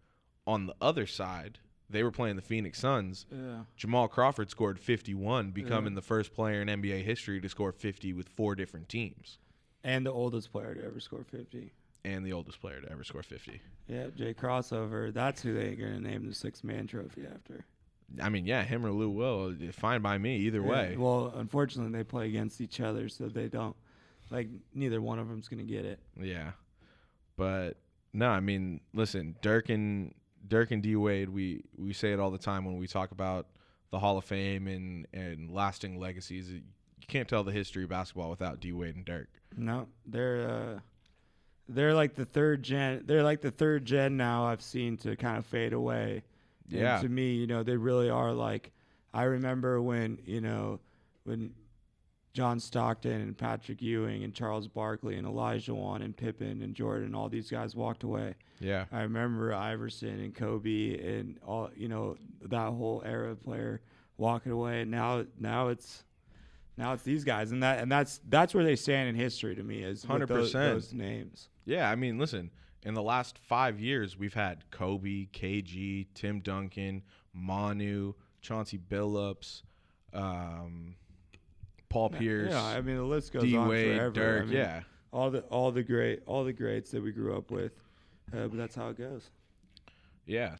[0.46, 3.26] on the other side, they were playing the Phoenix Suns.
[3.30, 3.60] Yeah.
[3.76, 8.28] Jamal Crawford scored 51, becoming the first player in NBA history to score 50 with
[8.28, 9.38] four different teams,
[9.84, 11.70] And the oldest player to ever score 50.
[12.04, 13.60] and the oldest player to ever score 50.
[13.86, 15.12] Yeah, Jay Crossover.
[15.12, 17.64] That's who they're going to name the six man trophy after.
[18.22, 20.96] I mean, yeah, him or Lou Will, fine by me either Yeah, way.
[20.98, 23.76] Well, unfortunately, they play against each other, so they don't.
[24.30, 25.98] Like, neither one of them's going to get it.
[26.20, 26.52] Yeah,
[27.36, 27.76] but
[28.12, 30.14] no, I mean, listen, Dirk and
[30.46, 33.46] Dirk and D Wade, we we say it all the time when we talk about
[33.90, 36.50] the Hall of Fame and and lasting legacies.
[36.50, 36.62] You
[37.08, 39.28] can't tell the history of basketball without D Wade and Dirk.
[39.56, 40.80] No, they're uh,
[41.68, 43.02] they're like the third gen.
[43.06, 44.44] They're like the third gen now.
[44.46, 46.22] I've seen to kind of fade away.
[46.70, 47.00] And Yeah.
[47.00, 48.72] to me, you know, they really are like.
[49.12, 50.80] I remember when you know
[51.22, 51.54] when
[52.32, 57.28] John Stockton and Patrick Ewing and Charles Barkley and Olajuwon and Pippen and Jordan, all
[57.28, 58.34] these guys walked away.
[58.58, 63.80] Yeah, I remember Iverson and Kobe and all you know that whole era of player
[64.16, 64.80] walking away.
[64.82, 66.02] And now, now it's
[66.76, 69.62] now it's these guys, and that and that's that's where they stand in history to
[69.62, 70.52] me is 100%.
[70.52, 71.48] those names.
[71.64, 71.90] yeah.
[71.90, 72.50] I mean, listen,
[72.82, 77.02] in the last five years, we've had Kobe, KG, Tim Duncan,
[77.32, 79.62] Manu, Chauncey Billups,
[80.12, 80.96] um,
[81.88, 84.10] Paul Pierce, Yeah, I mean the list goes D on forever.
[84.10, 84.42] Dirk.
[84.42, 84.80] I mean, yeah,
[85.12, 87.72] all the all the great all the greats that we grew up with,
[88.32, 89.30] uh, but that's how it goes.
[90.26, 90.56] Yeah.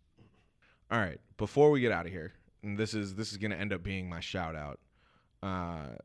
[0.90, 1.18] All right.
[1.38, 4.08] Before we get out of here, and this is this is gonna end up being
[4.08, 4.78] my shout out.
[5.44, 5.96] Uh,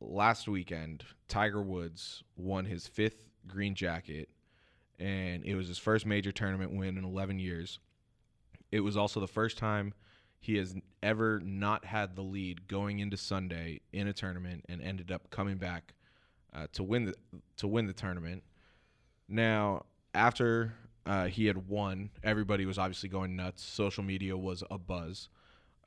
[0.00, 4.28] last weekend, Tiger Woods won his fifth green jacket,
[4.98, 7.78] and it was his first major tournament win in 11 years.
[8.70, 9.94] It was also the first time
[10.38, 15.10] he has ever not had the lead going into Sunday in a tournament and ended
[15.10, 15.94] up coming back
[16.54, 17.14] uh, to win the
[17.56, 18.42] to win the tournament.
[19.28, 20.74] Now, after
[21.06, 23.64] uh, he had won, everybody was obviously going nuts.
[23.64, 25.28] Social media was a buzz.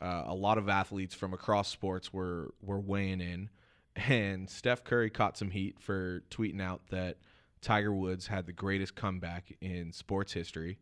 [0.02, 3.50] Uh, a lot of athletes from across sports were were weighing in,
[3.96, 7.18] and Steph Curry caught some heat for tweeting out that
[7.62, 10.78] Tiger Woods had the greatest comeback in sports history.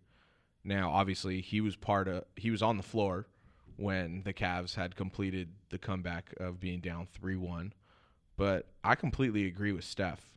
[0.63, 3.27] Now, obviously, he was part of he was on the floor
[3.77, 7.71] when the Cavs had completed the comeback of being down 3-1.
[8.35, 10.33] But I completely agree with Steph.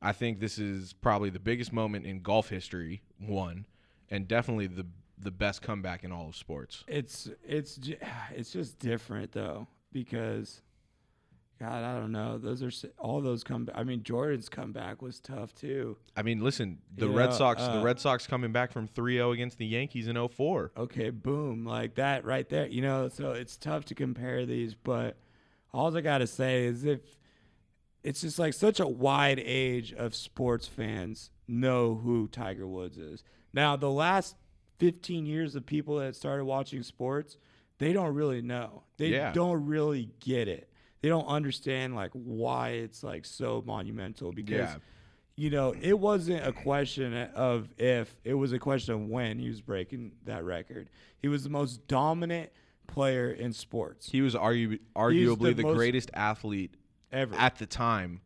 [0.00, 3.66] I think this is probably the biggest moment in golf history, one,
[4.10, 4.86] and definitely the
[5.18, 6.84] the best comeback in all of sports.
[6.86, 7.78] It's it's
[8.34, 10.62] it's just different though because
[11.60, 12.36] God, I don't know.
[12.36, 13.68] Those are all those come.
[13.74, 15.96] I mean, Jordan's comeback was tough too.
[16.16, 18.88] I mean, listen, the You Red know, Sox, the uh, Red Sox coming back from
[18.88, 20.72] 3-0 against the Yankees in 04.
[20.76, 22.66] Okay, boom, like that right there.
[22.66, 25.16] You know, so it's tough to compare these, but
[25.72, 27.00] all I gotta say is if
[28.02, 33.22] it's just like such a wide age of sports fans know who Tiger Woods is.
[33.52, 34.34] Now, the last
[34.78, 37.36] 15 years of people that started watching sports,
[37.78, 38.84] they don't really know.
[38.96, 39.32] They Yeah.
[39.32, 40.68] don't really get it.
[41.00, 44.76] They don't understand like why it's like so monumental because Yeah.
[45.36, 49.48] you know, it wasn't a question of if, it was a question of when he
[49.48, 50.88] was breaking that record.
[51.18, 52.50] He was the most dominant
[52.86, 56.74] player in sports He was argu- arguably the the, greatest athlete
[57.10, 57.34] ever.
[57.34, 58.20] at the time.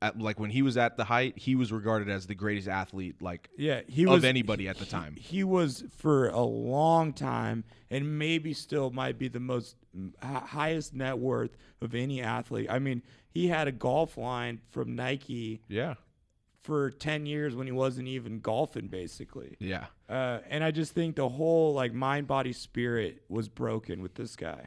[0.00, 3.20] At, like when he was at the height, he was regarded as the greatest athlete
[3.20, 5.16] like yeah, he was of was anybody at the he- time.
[5.16, 9.74] He, was for a long time, and maybe still might be the most
[10.22, 12.68] hi- highest net worth of any athlete.
[12.70, 15.94] I mean, he had a golf line from Nike Yeah.
[16.62, 19.56] for ten years when he wasn't even golfing, basically.
[19.58, 19.86] Yeah.
[20.08, 24.36] Uh, and I just think the whole like mind, body, spirit was broken with this
[24.36, 24.66] guy,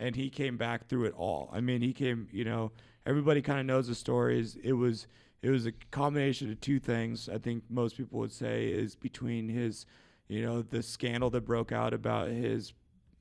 [0.00, 1.48] and he came back through it all.
[1.52, 2.26] I mean, he came.
[2.32, 2.72] You know,
[3.06, 4.56] everybody kind of knows the stories.
[4.62, 5.06] It was
[5.42, 7.28] it was a combination of two things.
[7.28, 9.84] I think most people would say is between his,
[10.28, 12.72] you know, the scandal that broke out about his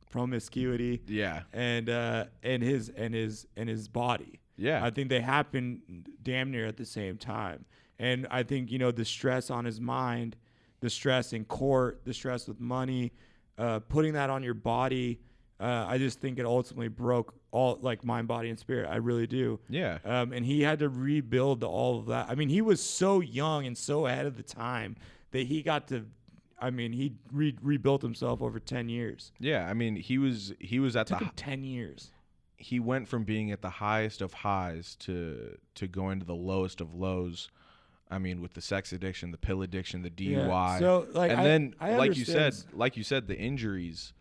[0.09, 1.41] promiscuity Yeah.
[1.51, 4.39] and uh, and his and his and his body.
[4.57, 4.85] Yeah.
[4.85, 7.65] I think they happened damn near at the same time.
[7.99, 10.35] And I think you know the stress on his mind,
[10.79, 13.11] the stress in court, the stress with money,
[13.57, 15.19] uh, putting that on your body.
[15.63, 18.89] Uh, I just think it ultimately broke all like mind, body, and spirit.
[18.89, 19.59] I really do.
[19.69, 19.99] Yeah.
[20.03, 22.27] Um, and he had to rebuild all of that.
[22.29, 24.97] I mean, he was so young and so ahead of the time
[25.31, 26.05] that he got to.
[26.59, 29.31] I mean, he re- rebuilt himself over ten years.
[29.39, 29.65] Yeah.
[29.69, 32.11] I mean, he was he was at took the ten years.
[32.57, 36.81] he went from being at the highest of highs to to going to the lowest
[36.81, 37.49] of lows.
[38.11, 41.43] I mean, with the sex addiction, the pill addiction, the DUI, So, like, and I-
[41.43, 44.13] then I like you said, like you said, the injuries.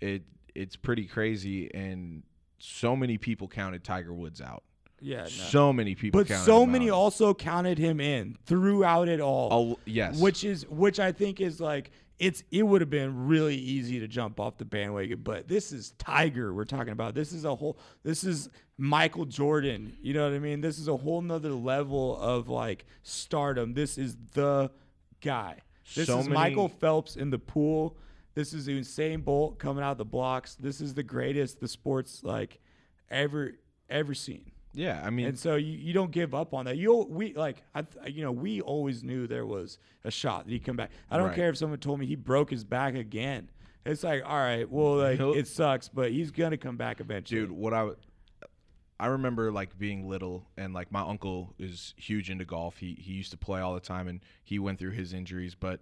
[0.00, 0.22] It
[0.56, 2.22] it's pretty crazy, and
[2.58, 4.62] so many people counted Tiger Woods out.
[5.00, 5.26] Yeah, no.
[5.26, 6.94] So many people, but so many out.
[6.94, 9.52] also counted him in throughout it all.
[9.52, 13.56] Al- yes, Which is which I think is like it's it would have been really
[13.56, 17.14] easy to jump off the bandwagon, but this is Tiger we're talking about.
[17.14, 18.48] This is a whole this is
[18.78, 19.94] Michael Jordan.
[20.00, 20.62] You know what I mean?
[20.62, 23.74] This is a whole nother level of like stardom.
[23.74, 24.70] This is the
[25.20, 25.58] guy.
[25.94, 27.98] This So is many- Michael Phelps in the pool.
[28.36, 30.54] This is Usain Bolt coming out of the blocks.
[30.56, 32.60] This is the greatest the sports like
[33.10, 33.52] ever
[33.88, 34.52] ever seen.
[34.74, 35.00] yeah.
[35.02, 36.76] I mean, And so you, you don't give up on that.
[36.76, 40.64] You we like I you know we always knew there was a shot that he'd
[40.64, 40.90] come back.
[41.10, 41.34] I don't Right.
[41.36, 43.48] care if someone told me he broke his back again.
[43.86, 47.40] It's like all right, well like He'll- it sucks, but he's gonna come back eventually.
[47.40, 47.88] dude what I
[49.00, 53.14] I remember like being little and like my uncle is huge into golf he he
[53.14, 55.80] used to play all the time and he went through his injuries but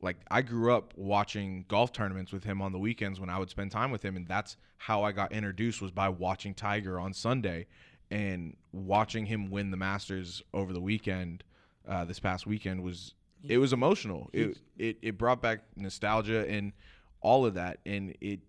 [0.00, 3.50] like i grew up watching golf tournaments with him on the weekends when i would
[3.50, 7.12] spend time with him and that's how i got introduced was by watching tiger on
[7.12, 7.66] sunday
[8.10, 11.42] and watching him win the masters over the weekend
[11.88, 13.14] uh, this past weekend was
[13.46, 16.72] it was emotional it, it it brought back nostalgia and
[17.20, 18.40] all of that and it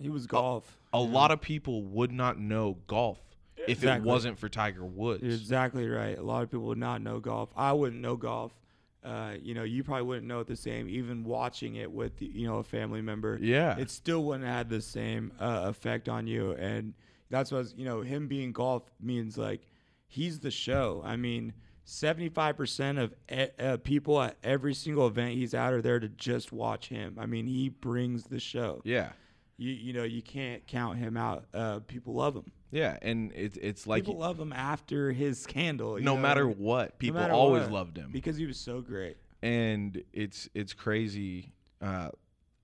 [0.00, 0.78] he was golf.
[0.92, 3.18] a lot of people would not know golf
[3.68, 5.22] if it wasn't for Tiger Woods.
[5.22, 6.18] You're exactly right.
[6.18, 7.50] A lot of people would not know golf.
[7.56, 8.52] I wouldn't know golf.
[9.04, 10.88] Uh, you know, you probably wouldn't know it the same.
[10.88, 13.76] Even watching it with you know a family member, Yeah.
[13.78, 16.52] it still wouldn't have the same uh, effect on you.
[16.52, 16.94] And
[17.30, 18.00] that's what you know.
[18.00, 19.62] Him being golf means like
[20.06, 21.02] he's the show.
[21.04, 21.52] I mean,
[21.84, 26.00] seventy five percent of e- uh, people at every single event he's at are there
[26.00, 27.16] to just watch him.
[27.20, 28.80] I mean, he brings the show.
[28.84, 29.10] yeah.
[29.56, 31.44] You you know you can't count him out.
[31.54, 32.50] Uh, people love him.
[32.74, 35.94] Yeah, and it's it's like people love him after his scandal.
[35.94, 36.20] no know?
[36.20, 38.10] matter what, No people matter always what, loved him.
[38.12, 39.16] because he was so great.
[39.42, 41.52] and it's it's crazy.
[41.80, 42.08] Uh,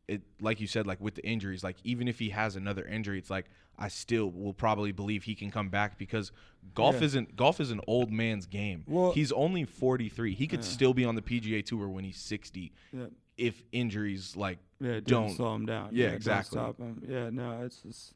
[0.08, 3.18] it like you said, like with the injuries, like even if he has another injury,
[3.18, 3.46] it's like
[3.78, 6.32] I still will probably believe he can come back because
[6.74, 7.04] golf Yeah.
[7.04, 8.82] isn't golf is an old man's game.
[8.88, 10.34] Well- he's only forty three.
[10.34, 10.66] He could Yeah.
[10.66, 13.06] still be on the PGA Tour when he's sixty Yeah,
[13.36, 15.90] if injuries like yeah, Don't- slow him down.
[15.92, 16.56] Yeah, exactly.
[16.58, 17.00] Stop him.
[17.08, 18.14] Yeah, no, it's just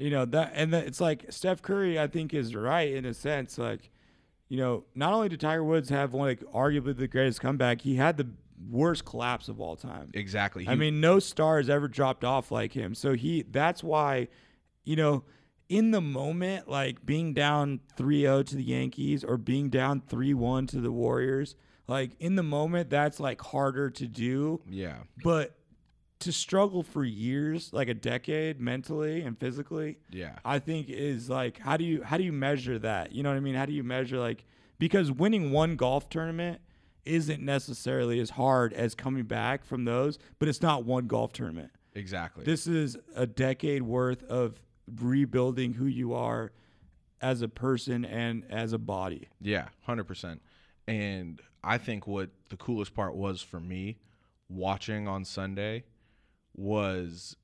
[0.00, 1.98] you know that, and that it's like Steph Curry.
[1.98, 3.58] I think is right in a sense.
[3.58, 3.90] Like,
[4.48, 7.96] you know, not only did Tiger Woods have one, like arguably the greatest comeback, he
[7.96, 8.28] had the
[8.70, 10.10] worst collapse of all time.
[10.14, 10.66] exactly.
[10.68, 12.94] I He- mean, no star has ever dropped off like him.
[12.94, 14.28] So he that's why,
[14.84, 15.24] you know,
[15.68, 20.80] in the moment, like being down 3-0 to the Yankees or being down 3-1 to
[20.80, 21.54] the Warriors,
[21.86, 24.60] like in the moment, that's like harder to do.
[24.68, 25.56] yeah, But
[26.20, 31.58] to struggle for years, like a decade mentally and physically, yeah, I think is like
[31.58, 33.12] how do you how do you measure that?
[33.12, 33.54] You know what I mean?
[33.54, 34.44] How do you measure like
[34.78, 36.60] because winning one golf tournament
[37.04, 41.70] isn't necessarily as hard as coming back from those, but it's not one golf tournament.
[41.94, 42.44] exactly.
[42.44, 44.60] This is a decade worth of
[45.00, 46.52] rebuilding who you are
[47.22, 49.28] as a person and as a body.
[49.40, 50.42] Yeah, hundred percent.
[50.86, 53.98] And I think what the coolest part was for me
[54.48, 55.84] watching on Sunday
[56.60, 57.36] was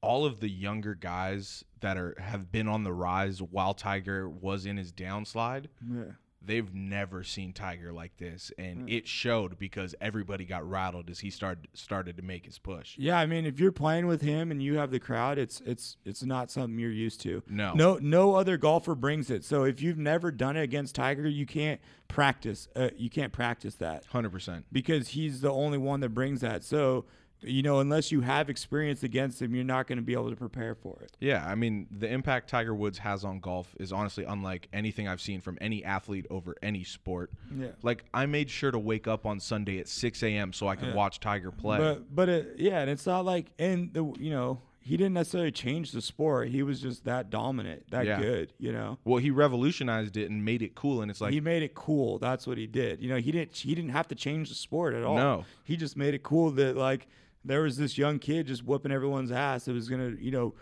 [0.00, 4.66] all of the younger guys that are have been on the rise while Tiger was
[4.66, 5.66] in his downslide.
[5.88, 6.02] Yeah.
[6.40, 11.30] They've never seen Tiger like this, and it showed because everybody got rattled as he
[11.30, 12.96] started started to make his push.
[12.96, 15.96] Yeah, I mean, if you're playing with him and you have the crowd, it's it's
[16.04, 17.42] it's not something you're used to.
[17.48, 17.74] No.
[17.74, 19.44] no, no other golfer brings it.
[19.44, 22.68] So if you've never done it against Tiger, you can't practice.
[22.74, 24.64] Uh, you can't practice that Hundred percent.
[24.72, 26.62] because he's the only one that brings that.
[26.62, 27.04] So
[27.42, 30.36] you know, unless you have experience against him, you're not going to be able to
[30.36, 31.16] prepare for it.
[31.20, 35.20] Yeah, I mean, the impact Tiger Woods has on golf is honestly unlike anything I've
[35.20, 37.30] seen from any athlete over any sport.
[37.56, 37.68] Yeah.
[37.82, 40.52] Like, I made sure to wake up on Sunday at 6 a.m.
[40.52, 41.78] so I could watch Tiger play.
[41.78, 45.50] But but it, yeah, and it's not like and the you know he didn't necessarily
[45.50, 46.48] change the sport.
[46.48, 48.20] He was just that dominant, that Yeah.
[48.20, 48.52] good.
[48.58, 48.98] You know.
[49.04, 51.02] well, he revolutionized it and made it cool.
[51.02, 52.18] And it's like, he made it cool.
[52.18, 53.02] That's what he did.
[53.02, 55.16] You know, he didn't he didn't have to change the sport at all.
[55.16, 55.44] No.
[55.64, 57.06] He just made it cool that like
[57.44, 59.68] there was this young kid just whooping everyone's ass.
[59.68, 60.54] It was gonna, you know,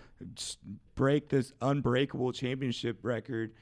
[0.94, 3.52] break this unbreakable championship record.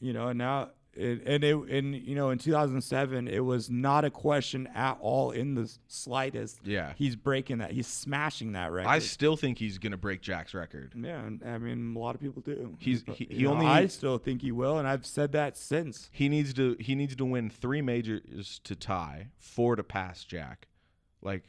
[0.00, 4.04] You know, and now it, and it and you know in 2007 it was not
[4.04, 6.58] a question at all in the slightest.
[6.64, 6.92] Yeah.
[6.96, 7.70] he's breaking that.
[7.70, 8.90] He's smashing that record.
[8.90, 10.92] I still think he's going to break Jack's record.
[10.96, 12.74] yeah, I mean a lot of people do.
[12.78, 16.10] He's- he- he know, only- I still think he will, and I've said that since.
[16.12, 20.66] He needs to he needs to win three majors to tie, four to pass Jack.
[21.22, 21.44] Like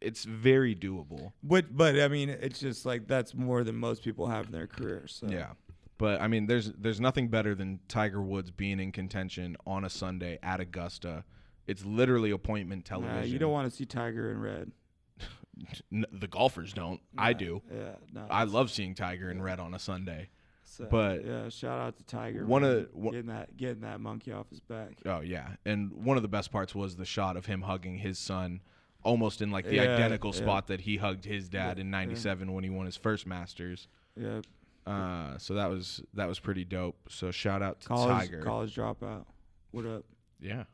[0.00, 1.32] it's very doable.
[1.42, 4.66] But but I mean, it's just like that's more than most people have in their
[4.66, 5.16] careers.
[5.20, 5.28] So.
[5.28, 5.52] Yeah.
[5.98, 9.90] But I mean there's there's nothing better than Tiger Woods being in contention on a
[9.90, 11.24] Sunday at Augusta.
[11.66, 13.32] It's literally appointment Nah, television.
[13.32, 14.72] you don't want to see Tiger in red.
[15.92, 17.00] N- the golfers don't.
[17.18, 17.62] I do.
[17.72, 18.22] Yeah.
[18.30, 20.30] I love seeing Tiger in red on a Sunday.
[20.64, 22.46] so, but- yeah, shout out to Tiger.
[22.46, 24.98] One man, of- one- getting that getting that monkey off his back.
[25.04, 28.18] Oh yeah, and one of the best parts was the shot of him hugging his
[28.18, 28.62] son,
[29.02, 30.40] almost in like the Yeah, identical yeah.
[30.40, 31.98] spot that he hugged his dad Yeah, in yeah.
[31.98, 33.88] '97 when he won his first Masters.
[34.16, 34.40] Yeah,
[34.86, 36.96] Uh, so that was that was pretty dope.
[37.08, 38.42] So shout out to college Tiger.
[38.42, 39.24] college dropout.
[39.70, 40.04] What up?
[40.40, 40.64] Yeah,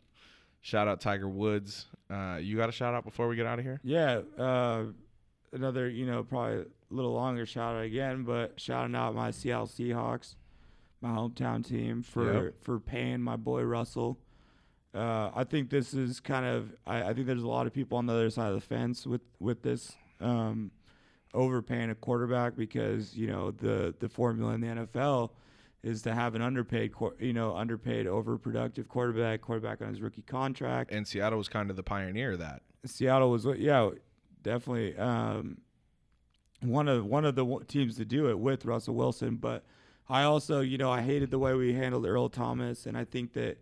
[0.61, 1.87] shout out Tiger Woods.
[2.11, 3.81] Uh, you got a shout out before we get out of here?
[3.83, 4.85] Yeah, uh,
[5.53, 9.67] another you know probably a little longer shout out again, but shouting out my Seattle
[9.67, 10.37] Seahawks,
[11.01, 12.55] my hometown team for Yep.
[12.63, 14.19] for paying my boy Russell.
[14.95, 17.99] Uh, I think this is kind of I, I think there's a lot of people
[17.99, 20.71] on the other side of the fence with with this um,
[21.35, 25.31] overpaying a quarterback because you know the the formula in the NFL
[25.83, 30.93] is to have an underpaid you know underpaid overproductive quarterback quarterback on his rookie contract.
[30.93, 32.63] And Seattle was kind of the pioneer of that.
[32.85, 33.91] Seattle was yeah
[34.43, 35.59] definitely um,
[36.63, 39.37] one of one of the teams to do it with Russell Wilson.
[39.37, 39.65] But
[40.09, 43.35] I also you know I hated the way we handled Earl Thomas, and I think
[43.35, 43.59] that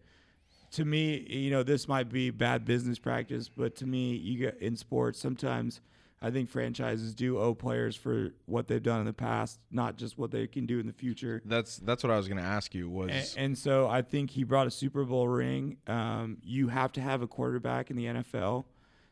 [0.75, 4.59] to me you know this might be bad business practice, but to me you get
[4.61, 5.81] in sports sometimes.
[6.23, 10.17] I think franchises do owe players for what they've done in the past, not just
[10.17, 11.43] what they can do in the future.
[11.45, 14.31] That's that's what I was going to ask you was And, and so I think
[14.31, 15.77] he brought a Super Bowl ring.
[15.87, 18.65] Um, you have to have a quarterback in the NFL.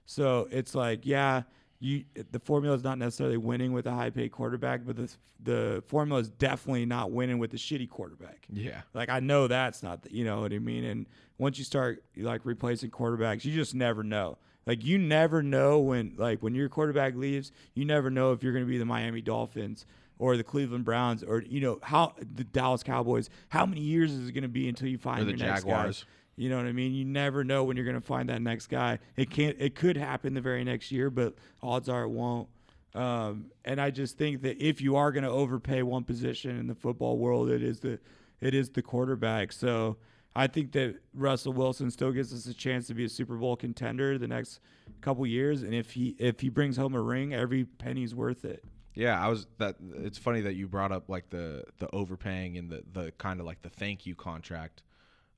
[0.06, 1.42] So it's like, yeah,
[1.82, 5.12] you the formula is not necessarily winning with a high paid quarterback, but the
[5.42, 8.46] the formula is definitely not winning with a shitty quarterback.
[8.52, 8.82] yeah.
[8.94, 10.84] Like I know that's not, the, you know what I mean.
[10.84, 11.06] And
[11.38, 14.38] once you start like replacing quarterbacks, you just never know.
[14.66, 18.52] Like you never know when like when your quarterback leaves, you never know if you're
[18.52, 19.84] going to be the Miami Dolphins
[20.20, 23.28] or the Cleveland Browns or you know how the Dallas Cowboys.
[23.48, 25.64] How many years is it going to be until you find Or the your next
[25.64, 26.04] Jaguars.
[26.04, 26.08] guy?
[26.36, 26.94] You know what I mean?
[26.94, 28.98] You never know when you're going to find that next guy.
[29.16, 29.56] It can't.
[29.58, 32.48] It could happen the very next year, but odds are it won't.
[32.94, 36.66] Um, and I just think that if you are going to overpay one position in
[36.66, 37.98] the football world, it is the
[38.40, 39.52] it is the quarterback.
[39.52, 39.98] So
[40.34, 43.56] I think that Russell Wilson still gives us a chance to be a Super Bowl
[43.56, 44.60] contender the next
[45.00, 45.62] couple years.
[45.62, 48.64] And if he if he brings home a ring, every penny's worth it.
[48.94, 49.76] Yeah, I was that.
[49.96, 53.46] It's funny that you brought up like the the overpaying and the the kind of
[53.46, 54.82] like the thank you contract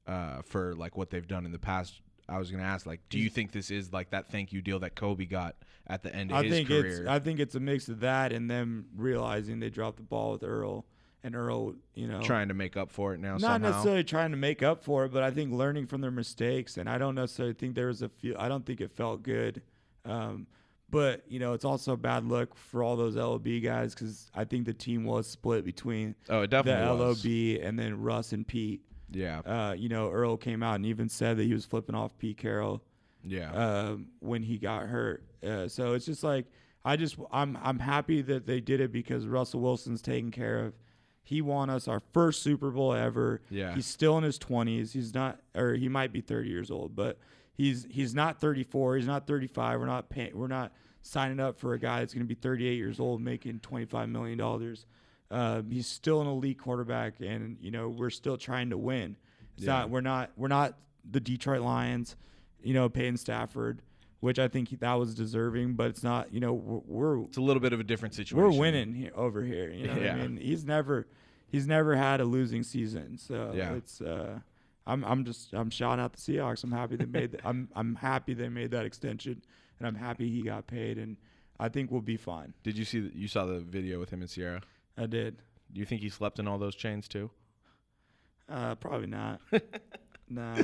[0.06, 2.00] uh, for like what they've done in the past.
[2.28, 4.78] I was gonna ask, like, do you think this is like that thank you deal
[4.80, 6.86] that Kobe got at the end of I his think career?
[6.86, 10.32] it's I think it's a mix of that and them realizing they dropped the ball
[10.32, 10.86] with Earl
[11.22, 13.70] and Earl, you know, trying to make up for it now not somehow.
[13.70, 16.76] necessarily trying to make up for it, but I think learning from their mistakes.
[16.76, 18.36] And I don't necessarily think there was a feel.
[18.38, 19.62] I don't think it felt good.
[20.04, 20.46] Um,
[20.90, 24.44] but you know, it's also a bad look for all those LOB guys because I
[24.44, 27.24] think the team was split between oh, it the was.
[27.24, 28.82] LOB and then Russ and Pete.
[29.14, 32.16] Yeah, Uh, you know, Earl came out and even said that he was flipping off
[32.18, 32.82] Pete Carroll
[33.22, 35.24] yeah, um, when he got hurt.
[35.44, 36.46] Uh, so it's just like
[36.84, 40.74] I just I'm I'm happy that they did it because Russell Wilson's taken care of.
[41.22, 43.40] He won us our first Super Bowl ever.
[43.48, 43.74] Yeah.
[43.74, 44.92] He's still in his 20s.
[44.92, 47.18] He's not or he might be 30 years old, but
[47.54, 49.80] he's he's not 34, he's not 35.
[49.80, 52.76] We're not paying we're not signing up for a guy that's going to be 38
[52.76, 54.86] years old making 25 million dollars.
[55.30, 59.16] Um, he's still an elite quarterback and you know, we're still trying to win.
[59.56, 59.72] It's Yeah.
[59.72, 60.76] not we're not we're not
[61.10, 62.16] the Detroit Lions
[62.62, 63.82] you know, Peyton Stafford,
[64.20, 66.80] which I think he, that was deserving, but it's not, you know, we're
[67.18, 68.38] we're, it's a little bit of a different situation.
[68.38, 69.70] we're winning here, over here.
[69.70, 70.14] You know, what Yeah.
[70.14, 71.06] I mean, he's never
[71.48, 73.74] he's never had a losing season, so Yeah.
[73.74, 74.00] it's.
[74.00, 74.40] uh
[74.86, 76.62] I'm I'm just I'm shouting out the Seahawks.
[76.62, 79.42] I'm happy they made the, I'm I'm happy they made that extension,
[79.78, 81.16] and I'm happy he got paid, and
[81.58, 82.52] I think we'll be fine.
[82.62, 83.00] Did you see?
[83.00, 84.60] The, you saw the video with him and Ciara.
[84.96, 85.38] I did.
[85.72, 87.30] Do you think he slept in all those chains too?
[88.48, 89.40] Uh, probably not.
[90.28, 90.56] nah,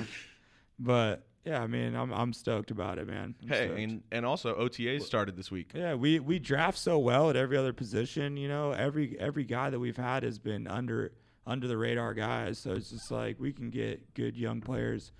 [0.78, 3.34] but yeah, I mean, I'm I'm stoked about it, man.
[3.42, 3.80] I'm Hey, stoked.
[3.80, 5.72] and and also OTAs started this week.
[5.74, 8.36] Yeah, we we draft so well at every other position.
[8.36, 11.12] You know, every every guy that we've had has been under
[11.46, 12.58] under the radar guys.
[12.58, 15.12] So it's just like we can get good young players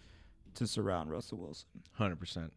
[0.55, 1.67] to surround Russell Wilson.
[1.93, 2.53] Hundred percent.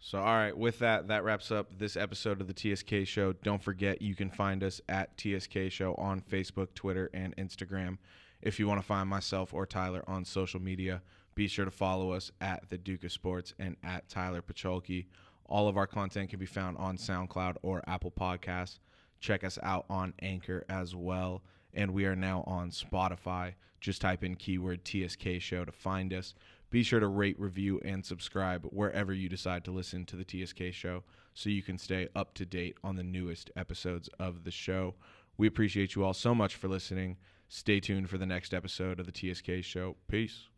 [0.00, 3.32] So, all right, with that, that wraps up this episode of the TSK Show.
[3.32, 7.98] Don't forget, you can find us at TSK Show on Facebook, Twitter, and Instagram.
[8.40, 11.02] If you want to find myself or Tyler on social media,
[11.34, 15.06] be sure to follow us at the Duke of Sports and at Tyler Pacholke.
[15.46, 18.78] All of our content can be found on SoundCloud or Apple Podcasts.
[19.20, 21.42] Check us out on Anchor as well.
[21.74, 23.54] And we are now on Spotify.
[23.80, 26.34] Just type in keyword TSK Show to find us.
[26.70, 30.72] Be sure to rate, review, and subscribe wherever you decide to listen to the TSK
[30.72, 31.02] Show
[31.32, 34.94] so you can stay up to date on the newest episodes of the show.
[35.38, 37.16] We appreciate you all so much for listening.
[37.48, 39.96] Stay tuned for the next episode of the TSK Show.
[40.08, 40.48] Peace.